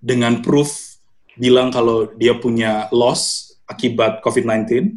dengan 0.03 0.43
proof 0.43 0.99
bilang 1.39 1.73
kalau 1.73 2.11
dia 2.13 2.37
punya 2.37 2.91
loss 2.93 3.53
akibat 3.65 4.21
COVID-19, 4.21 4.93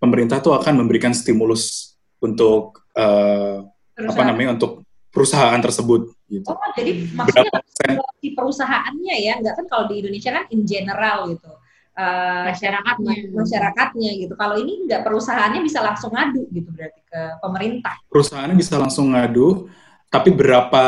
pemerintah 0.00 0.40
tuh 0.40 0.56
akan 0.56 0.84
memberikan 0.84 1.12
stimulus 1.12 1.96
untuk 2.22 2.86
uh, 2.96 3.66
apa 3.94 4.22
namanya 4.24 4.56
untuk 4.56 4.86
perusahaan 5.12 5.58
tersebut. 5.60 6.10
Gitu. 6.26 6.48
Oh, 6.48 6.58
jadi 6.72 7.04
maksudnya 7.12 8.00
di 8.18 8.32
perusahaannya 8.32 9.14
ya, 9.20 9.32
nggak 9.38 9.54
kan 9.60 9.66
kalau 9.68 9.84
di 9.92 10.00
Indonesia 10.00 10.30
kan 10.32 10.44
in 10.50 10.64
general 10.64 11.28
gitu. 11.30 11.52
Uh, 11.94 12.50
masyarakatnya 12.50 13.30
masyarakatnya 13.30 14.10
gitu. 14.18 14.34
Kalau 14.34 14.58
ini 14.58 14.82
nggak 14.82 15.06
perusahaannya 15.06 15.62
bisa 15.62 15.78
langsung 15.78 16.10
ngadu 16.10 16.42
gitu 16.50 16.66
berarti 16.74 17.00
ke 17.06 17.20
pemerintah. 17.38 17.94
Perusahaannya 18.10 18.56
bisa 18.58 18.74
langsung 18.82 19.14
ngadu 19.14 19.70
tapi 20.14 20.30
berapa 20.30 20.84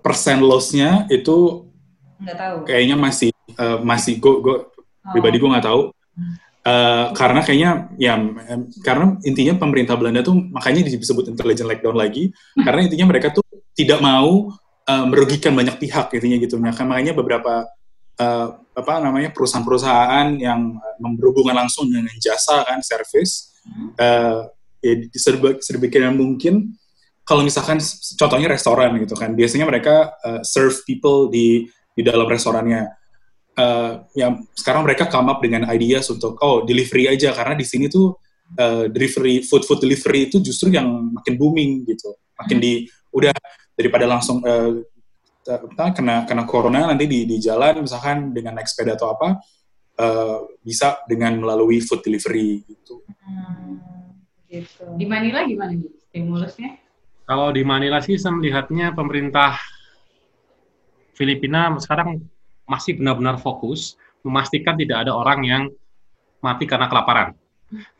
persen 0.00 0.40
lossnya 0.40 1.04
itu 1.12 1.68
nggak 2.16 2.36
tahu. 2.40 2.56
kayaknya 2.64 2.96
masih 2.96 3.28
uh, 3.60 3.76
masih 3.84 4.16
gue 4.16 4.34
gue 4.40 4.56
oh. 4.56 5.12
pribadi 5.12 5.36
gue 5.36 5.52
nggak 5.52 5.68
tahu. 5.68 5.92
Uh, 6.60 7.08
karena 7.16 7.40
kayaknya 7.40 7.72
ya 7.96 8.20
karena 8.84 9.16
intinya 9.24 9.56
pemerintah 9.56 9.96
Belanda 9.96 10.20
tuh 10.20 10.36
makanya 10.36 10.84
disebut 10.84 11.32
intelligent 11.32 11.64
lockdown 11.64 11.96
lagi 11.96 12.36
karena 12.60 12.84
intinya 12.84 13.08
mereka 13.08 13.32
tuh 13.32 13.44
tidak 13.72 14.00
mau 14.04 14.52
uh, 14.84 15.04
merugikan 15.08 15.52
banyak 15.52 15.76
pihak 15.76 16.12
intinya 16.16 16.36
gitu. 16.40 16.56
Nah, 16.56 16.72
makanya 16.72 17.12
beberapa 17.16 17.64
uh, 18.16 18.48
apa 18.76 18.92
namanya 19.00 19.32
perusahaan-perusahaan 19.32 20.40
yang 20.40 20.80
berhubungan 21.20 21.64
langsung 21.64 21.88
dengan 21.88 22.16
jasa 22.16 22.64
kan 22.64 22.80
service 22.80 23.52
uh, 24.00 24.48
ya 24.80 24.94
sedemikian 25.60 26.16
mungkin 26.16 26.79
kalau 27.30 27.46
misalkan 27.46 27.78
contohnya 28.18 28.50
restoran 28.50 28.98
gitu 28.98 29.14
kan, 29.14 29.38
biasanya 29.38 29.62
mereka 29.62 30.18
uh, 30.26 30.42
serve 30.42 30.74
people 30.82 31.30
di 31.30 31.70
di 31.94 32.02
dalam 32.02 32.26
restorannya. 32.26 32.90
Uh, 33.54 34.02
ya 34.18 34.34
sekarang 34.58 34.82
mereka 34.82 35.06
come 35.06 35.30
up 35.30 35.38
dengan 35.38 35.70
ideas 35.70 36.10
untuk 36.10 36.34
oh 36.42 36.66
delivery 36.66 37.06
aja 37.06 37.30
karena 37.30 37.54
di 37.54 37.62
sini 37.62 37.86
tuh 37.86 38.18
uh, 38.58 38.90
delivery 38.90 39.46
food 39.46 39.62
food 39.62 39.78
delivery 39.78 40.26
itu 40.26 40.42
justru 40.42 40.74
yang 40.74 40.90
makin 41.14 41.38
booming 41.38 41.86
gitu, 41.86 42.18
makin 42.34 42.58
di 42.58 42.90
udah 43.14 43.34
daripada 43.78 44.10
langsung 44.10 44.42
uh, 44.42 44.82
kena 45.94 46.26
kena 46.26 46.44
corona 46.50 46.90
nanti 46.90 47.06
di 47.06 47.30
di 47.30 47.38
jalan 47.38 47.86
misalkan 47.86 48.34
dengan 48.34 48.58
naik 48.58 48.66
sepeda 48.66 48.98
atau 48.98 49.14
apa 49.14 49.38
uh, 50.02 50.50
bisa 50.66 50.98
dengan 51.06 51.38
melalui 51.38 51.78
food 51.78 52.02
delivery 52.02 52.66
gitu. 52.66 53.06
Hmm, 53.06 53.78
gitu. 54.50 54.82
Di 54.98 55.06
Manila 55.06 55.46
gimana 55.46 55.78
nih 55.78 55.94
stimulusnya? 56.10 56.89
Kalau 57.30 57.54
di 57.54 57.62
Manila 57.62 58.02
sih 58.02 58.18
saya 58.18 58.34
melihatnya 58.34 58.90
pemerintah 58.90 59.54
Filipina 61.14 61.70
sekarang 61.78 62.18
masih 62.66 62.98
benar-benar 62.98 63.38
fokus 63.38 63.94
memastikan 64.26 64.74
tidak 64.74 65.06
ada 65.06 65.14
orang 65.14 65.46
yang 65.46 65.62
mati 66.42 66.66
karena 66.66 66.90
kelaparan. 66.90 67.38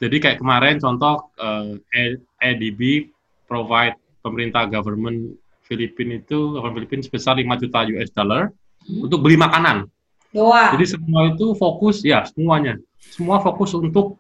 Jadi 0.03 0.19
kayak 0.19 0.43
kemarin 0.43 0.83
contoh 0.83 1.31
eh, 1.39 2.19
EDB 2.43 3.07
provide 3.47 3.95
pemerintah 4.19 4.67
government 4.67 5.39
Filipina 5.63 6.19
itu 6.19 6.59
government 6.59 6.91
Filipina 6.91 7.07
sebesar 7.07 7.39
5 7.39 7.63
juta 7.63 7.87
US 7.87 8.11
dollar 8.11 8.51
hmm. 8.51 9.07
untuk 9.07 9.23
beli 9.23 9.39
makanan. 9.39 9.87
Doa. 10.35 10.75
Jadi 10.75 10.91
semua 10.91 11.31
itu 11.31 11.55
fokus 11.55 12.03
ya 12.03 12.27
semuanya. 12.27 12.83
Semua 12.99 13.39
fokus 13.39 13.79
untuk 13.79 14.19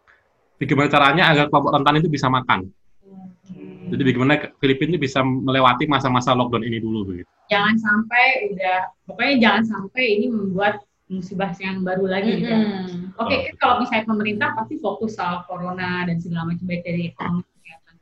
bagaimana 0.62 0.86
caranya 0.86 1.34
agar 1.34 1.50
kelompok 1.50 1.74
rentan 1.74 1.98
itu 1.98 2.06
bisa 2.06 2.30
makan. 2.30 2.70
Jadi 3.90 4.02
bagaimana 4.06 4.34
Filipina 4.62 4.96
bisa 4.96 5.20
melewati 5.20 5.84
masa-masa 5.90 6.32
lockdown 6.32 6.62
ini 6.62 6.78
dulu 6.78 7.10
begitu. 7.10 7.30
Jangan 7.50 7.74
sampai 7.76 8.54
udah 8.54 8.78
pokoknya 9.10 9.34
jangan 9.42 9.64
sampai 9.66 10.04
ini 10.18 10.26
membuat 10.30 10.86
musibah 11.10 11.50
yang 11.58 11.82
baru 11.82 12.06
lagi 12.06 12.38
mm 12.38 12.46
-hmm. 12.46 13.18
Oke, 13.18 13.34
okay, 13.34 13.38
oh. 13.50 13.58
kalau 13.58 13.74
misalnya 13.82 14.06
pemerintah 14.06 14.48
pasti 14.54 14.78
fokus 14.78 15.18
soal 15.18 15.42
corona 15.44 16.06
dan 16.06 16.22
segala 16.22 16.54
macam 16.54 16.64
baik 16.70 16.86
dari 16.86 17.10
ekonomi 17.10 17.42
kesehatan. 17.58 17.94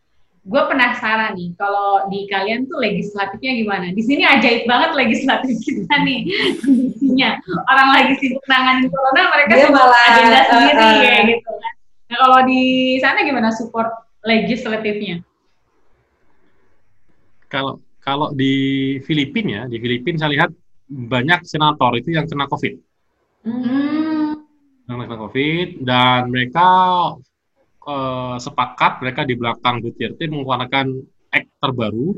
Gue 0.44 0.62
penasaran 0.68 1.32
nih, 1.32 1.56
kalau 1.56 2.06
di 2.12 2.28
kalian 2.28 2.68
tuh 2.68 2.76
legislatifnya 2.76 3.52
gimana? 3.64 3.86
Di 3.96 4.02
sini 4.04 4.28
ajaib 4.28 4.68
banget 4.68 4.90
legislatif 4.92 5.56
kita 5.64 5.94
nih 6.04 6.28
kondisinya. 6.60 7.40
Orang 7.66 7.88
lagi 7.96 8.12
sibuk 8.20 8.44
nanganin 8.44 8.92
corona, 8.92 9.22
mereka 9.32 9.52
Dia 9.56 9.68
malah 9.72 10.02
agenda 10.12 10.40
sendiri 10.52 10.76
uh, 10.76 10.92
uh, 10.92 11.00
ya 11.00 11.16
gitu 11.32 11.50
kan. 11.50 11.72
Nah 12.08 12.16
kalau 12.20 12.40
di 12.44 12.62
sana 13.00 13.18
gimana 13.24 13.48
support 13.50 13.88
legislatifnya? 14.28 15.24
Kalau 17.48 17.80
kalau 17.98 18.32
di 18.32 18.96
Filipina 19.04 19.50
ya, 19.50 19.62
di 19.68 19.76
Filipina 19.80 20.16
saya 20.20 20.32
lihat 20.32 20.50
banyak 20.88 21.44
senator 21.44 21.92
itu 22.00 22.16
yang 22.16 22.24
kena 22.24 22.48
COVID. 22.48 22.74
Hmm. 23.44 24.40
Yang 24.88 24.96
kena 25.04 25.16
COVID 25.20 25.68
dan 25.84 26.20
mereka 26.32 26.66
uh, 27.84 28.36
sepakat 28.40 29.04
mereka 29.04 29.28
di 29.28 29.34
belakang 29.36 29.84
Duterte 29.84 30.24
mengeluarkan 30.28 30.86
act 31.28 31.48
terbaru 31.60 32.16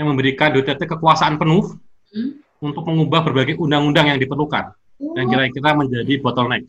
yang 0.00 0.06
memberikan 0.08 0.52
Duterte 0.52 0.88
kekuasaan 0.88 1.36
penuh 1.36 1.76
hmm. 2.12 2.64
untuk 2.64 2.88
mengubah 2.88 3.20
berbagai 3.24 3.60
undang-undang 3.60 4.16
yang 4.16 4.18
diperlukan 4.20 4.72
oh. 5.04 5.14
yang 5.16 5.28
kira-kira 5.28 5.76
menjadi 5.76 6.20
bottleneck. 6.24 6.64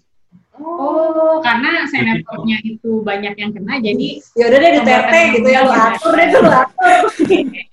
Karena 1.41 1.88
senatornya 1.89 2.57
itu 2.63 3.01
banyak 3.01 3.33
yang 3.39 3.51
kena, 3.55 3.79
jadi 3.79 4.19
ya 4.36 4.43
udah 4.51 4.59
deh 4.59 4.71
Duterte 4.79 5.19
gitu 5.39 5.47
ya, 5.49 5.61
lo 5.65 5.73
atur 5.73 6.13
deh 6.13 6.27
tuh, 6.29 6.41
lo 6.43 6.51
atur. 6.51 6.99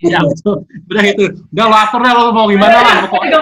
Iya, 0.02 0.18
betul. 0.22 0.56
Udah 0.90 1.04
itu. 1.06 1.24
Udah 1.52 1.66
lo 1.66 1.76
atur 1.76 2.00
deh 2.02 2.12
lo 2.14 2.24
mau 2.32 2.46
gimana 2.48 2.76
lah. 2.80 2.96
Pokoknya. 3.10 3.38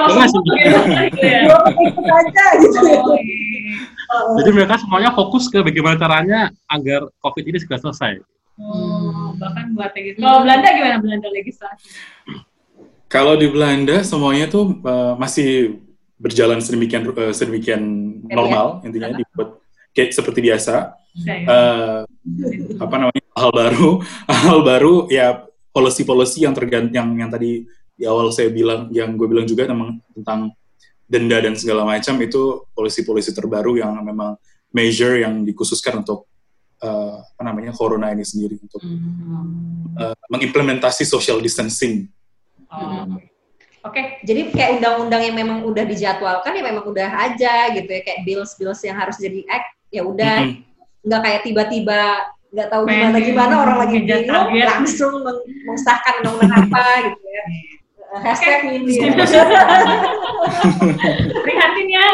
Ikut 1.80 2.06
aja 2.08 2.44
gitu. 2.58 2.78
Iya. 2.80 3.78
Jadi 4.10 4.50
mereka 4.50 4.74
semuanya 4.82 5.14
fokus 5.14 5.46
ke 5.46 5.62
bagaimana 5.62 5.94
caranya 5.94 6.50
agar 6.66 7.06
COVID 7.22 7.44
ini 7.46 7.58
segera 7.62 7.78
selesai. 7.78 8.18
Oh, 8.58 9.32
bahkan 9.38 9.70
buat 9.72 9.94
gitu. 9.94 10.18
Kalau 10.18 10.42
Belanda 10.42 10.68
gimana 10.74 10.96
Belanda 10.98 11.28
legislasi? 11.30 11.94
Kalau 13.06 13.38
di 13.38 13.46
Belanda 13.46 14.02
semuanya 14.02 14.50
tuh 14.50 14.82
uh, 14.82 15.14
masih 15.14 15.78
berjalan 16.20 16.60
sedemikian 16.60 17.08
uh, 17.08 17.32
sedemikian 17.32 17.80
normal 18.28 18.84
intinya 18.84 19.16
dibuat 19.16 19.59
kayak 19.94 20.14
seperti 20.14 20.40
biasa. 20.44 20.96
Uh, 21.20 22.06
apa 22.78 22.94
namanya 22.94 23.26
hal 23.34 23.50
baru 23.50 23.98
hal 24.46 24.58
baru 24.62 24.94
ya 25.10 25.42
policy-policy 25.74 26.46
yang 26.46 26.54
tergantung 26.54 26.94
yang 26.94 27.08
yang 27.18 27.30
tadi 27.34 27.66
di 27.98 28.04
awal 28.06 28.30
saya 28.30 28.48
bilang 28.48 28.86
yang 28.94 29.18
gue 29.18 29.26
bilang 29.26 29.42
juga 29.44 29.66
memang 29.66 29.98
tentang 30.14 30.54
denda 31.10 31.42
dan 31.42 31.58
segala 31.58 31.82
macam 31.82 32.14
itu 32.22 32.62
polisi-polisi 32.70 33.34
terbaru 33.34 33.82
yang 33.82 33.98
memang 34.06 34.38
measure 34.70 35.18
yang 35.18 35.42
dikhususkan 35.42 36.06
untuk 36.06 36.30
uh, 36.80 37.18
apa 37.18 37.42
namanya 37.42 37.74
corona 37.74 38.14
ini 38.14 38.22
sendiri 38.22 38.56
untuk 38.62 38.80
uh, 39.98 40.14
mengimplementasi 40.30 41.02
social 41.02 41.42
distancing. 41.42 42.06
Oh. 42.70 43.18
Oke, 43.80 43.96
okay. 43.96 44.04
jadi 44.28 44.52
kayak 44.52 44.70
undang-undang 44.76 45.22
yang 45.24 45.36
memang 45.40 45.58
udah 45.64 45.88
dijadwalkan 45.88 46.52
ya 46.52 46.62
memang 46.62 46.84
udah 46.84 47.32
aja 47.32 47.72
gitu 47.72 47.88
ya 47.88 48.00
kayak 48.04 48.28
bills-bills 48.28 48.80
yang 48.84 48.92
harus 49.00 49.16
jadi 49.16 49.40
act 49.48 49.79
ya 49.90 50.02
udah 50.06 50.36
mm 50.46 50.50
-hmm. 50.50 51.06
nggak 51.06 51.20
kayak 51.22 51.42
tiba-tiba 51.44 52.02
nggak 52.50 52.66
tahu 52.66 52.82
gimana 52.82 53.18
gimana 53.22 53.54
orang 53.62 53.78
lagi 53.86 53.98
bingung 54.02 54.50
langsung 54.58 55.22
mengesahkan 55.22 56.14
undang-undang 56.22 56.66
apa 56.66 56.84
gitu 57.06 57.26
ya. 57.30 57.44
Hashtag 58.10 58.66
okay. 58.66 58.74
ini. 58.82 58.94
Prihatin 61.46 61.86
ya. 61.86 62.06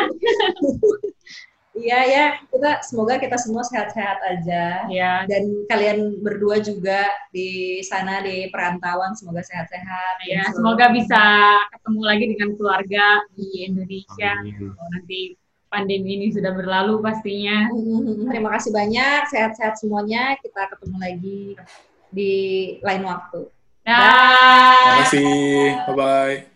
Iya 1.77 2.01
ya, 2.09 2.24
kita 2.49 2.81
semoga 2.85 3.20
kita 3.20 3.37
semua 3.41 3.64
sehat-sehat 3.64 4.20
aja. 4.24 4.89
Ya. 4.93 5.24
Dan 5.24 5.64
kalian 5.68 6.20
berdua 6.20 6.61
juga 6.61 7.09
di 7.33 7.81
sana 7.85 8.20
di 8.20 8.49
perantauan 8.53 9.16
semoga 9.16 9.41
sehat-sehat. 9.41 10.24
Ya, 10.29 10.45
semoga 10.53 10.93
bisa 10.93 11.20
ketemu 11.72 12.01
lagi 12.05 12.24
dengan 12.33 12.51
keluarga 12.61 13.05
di 13.37 13.68
Indonesia. 13.68 14.37
Amin. 14.41 14.72
Nanti 14.72 15.20
pandemi 15.77 16.16
ini 16.16 16.33
sudah 16.33 16.57
berlalu 16.57 17.05
pastinya. 17.05 17.68
Terima 18.33 18.49
kasih 18.57 18.72
banyak, 18.72 19.20
sehat-sehat 19.29 19.77
semuanya. 19.77 20.41
Kita 20.41 20.72
ketemu 20.72 20.97
lagi 20.97 21.41
di 22.09 22.35
lain 22.81 23.05
waktu. 23.05 23.53
Terima 23.85 24.97
kasih. 25.05 25.35
Bye 25.85 25.95
bye. 25.95 26.55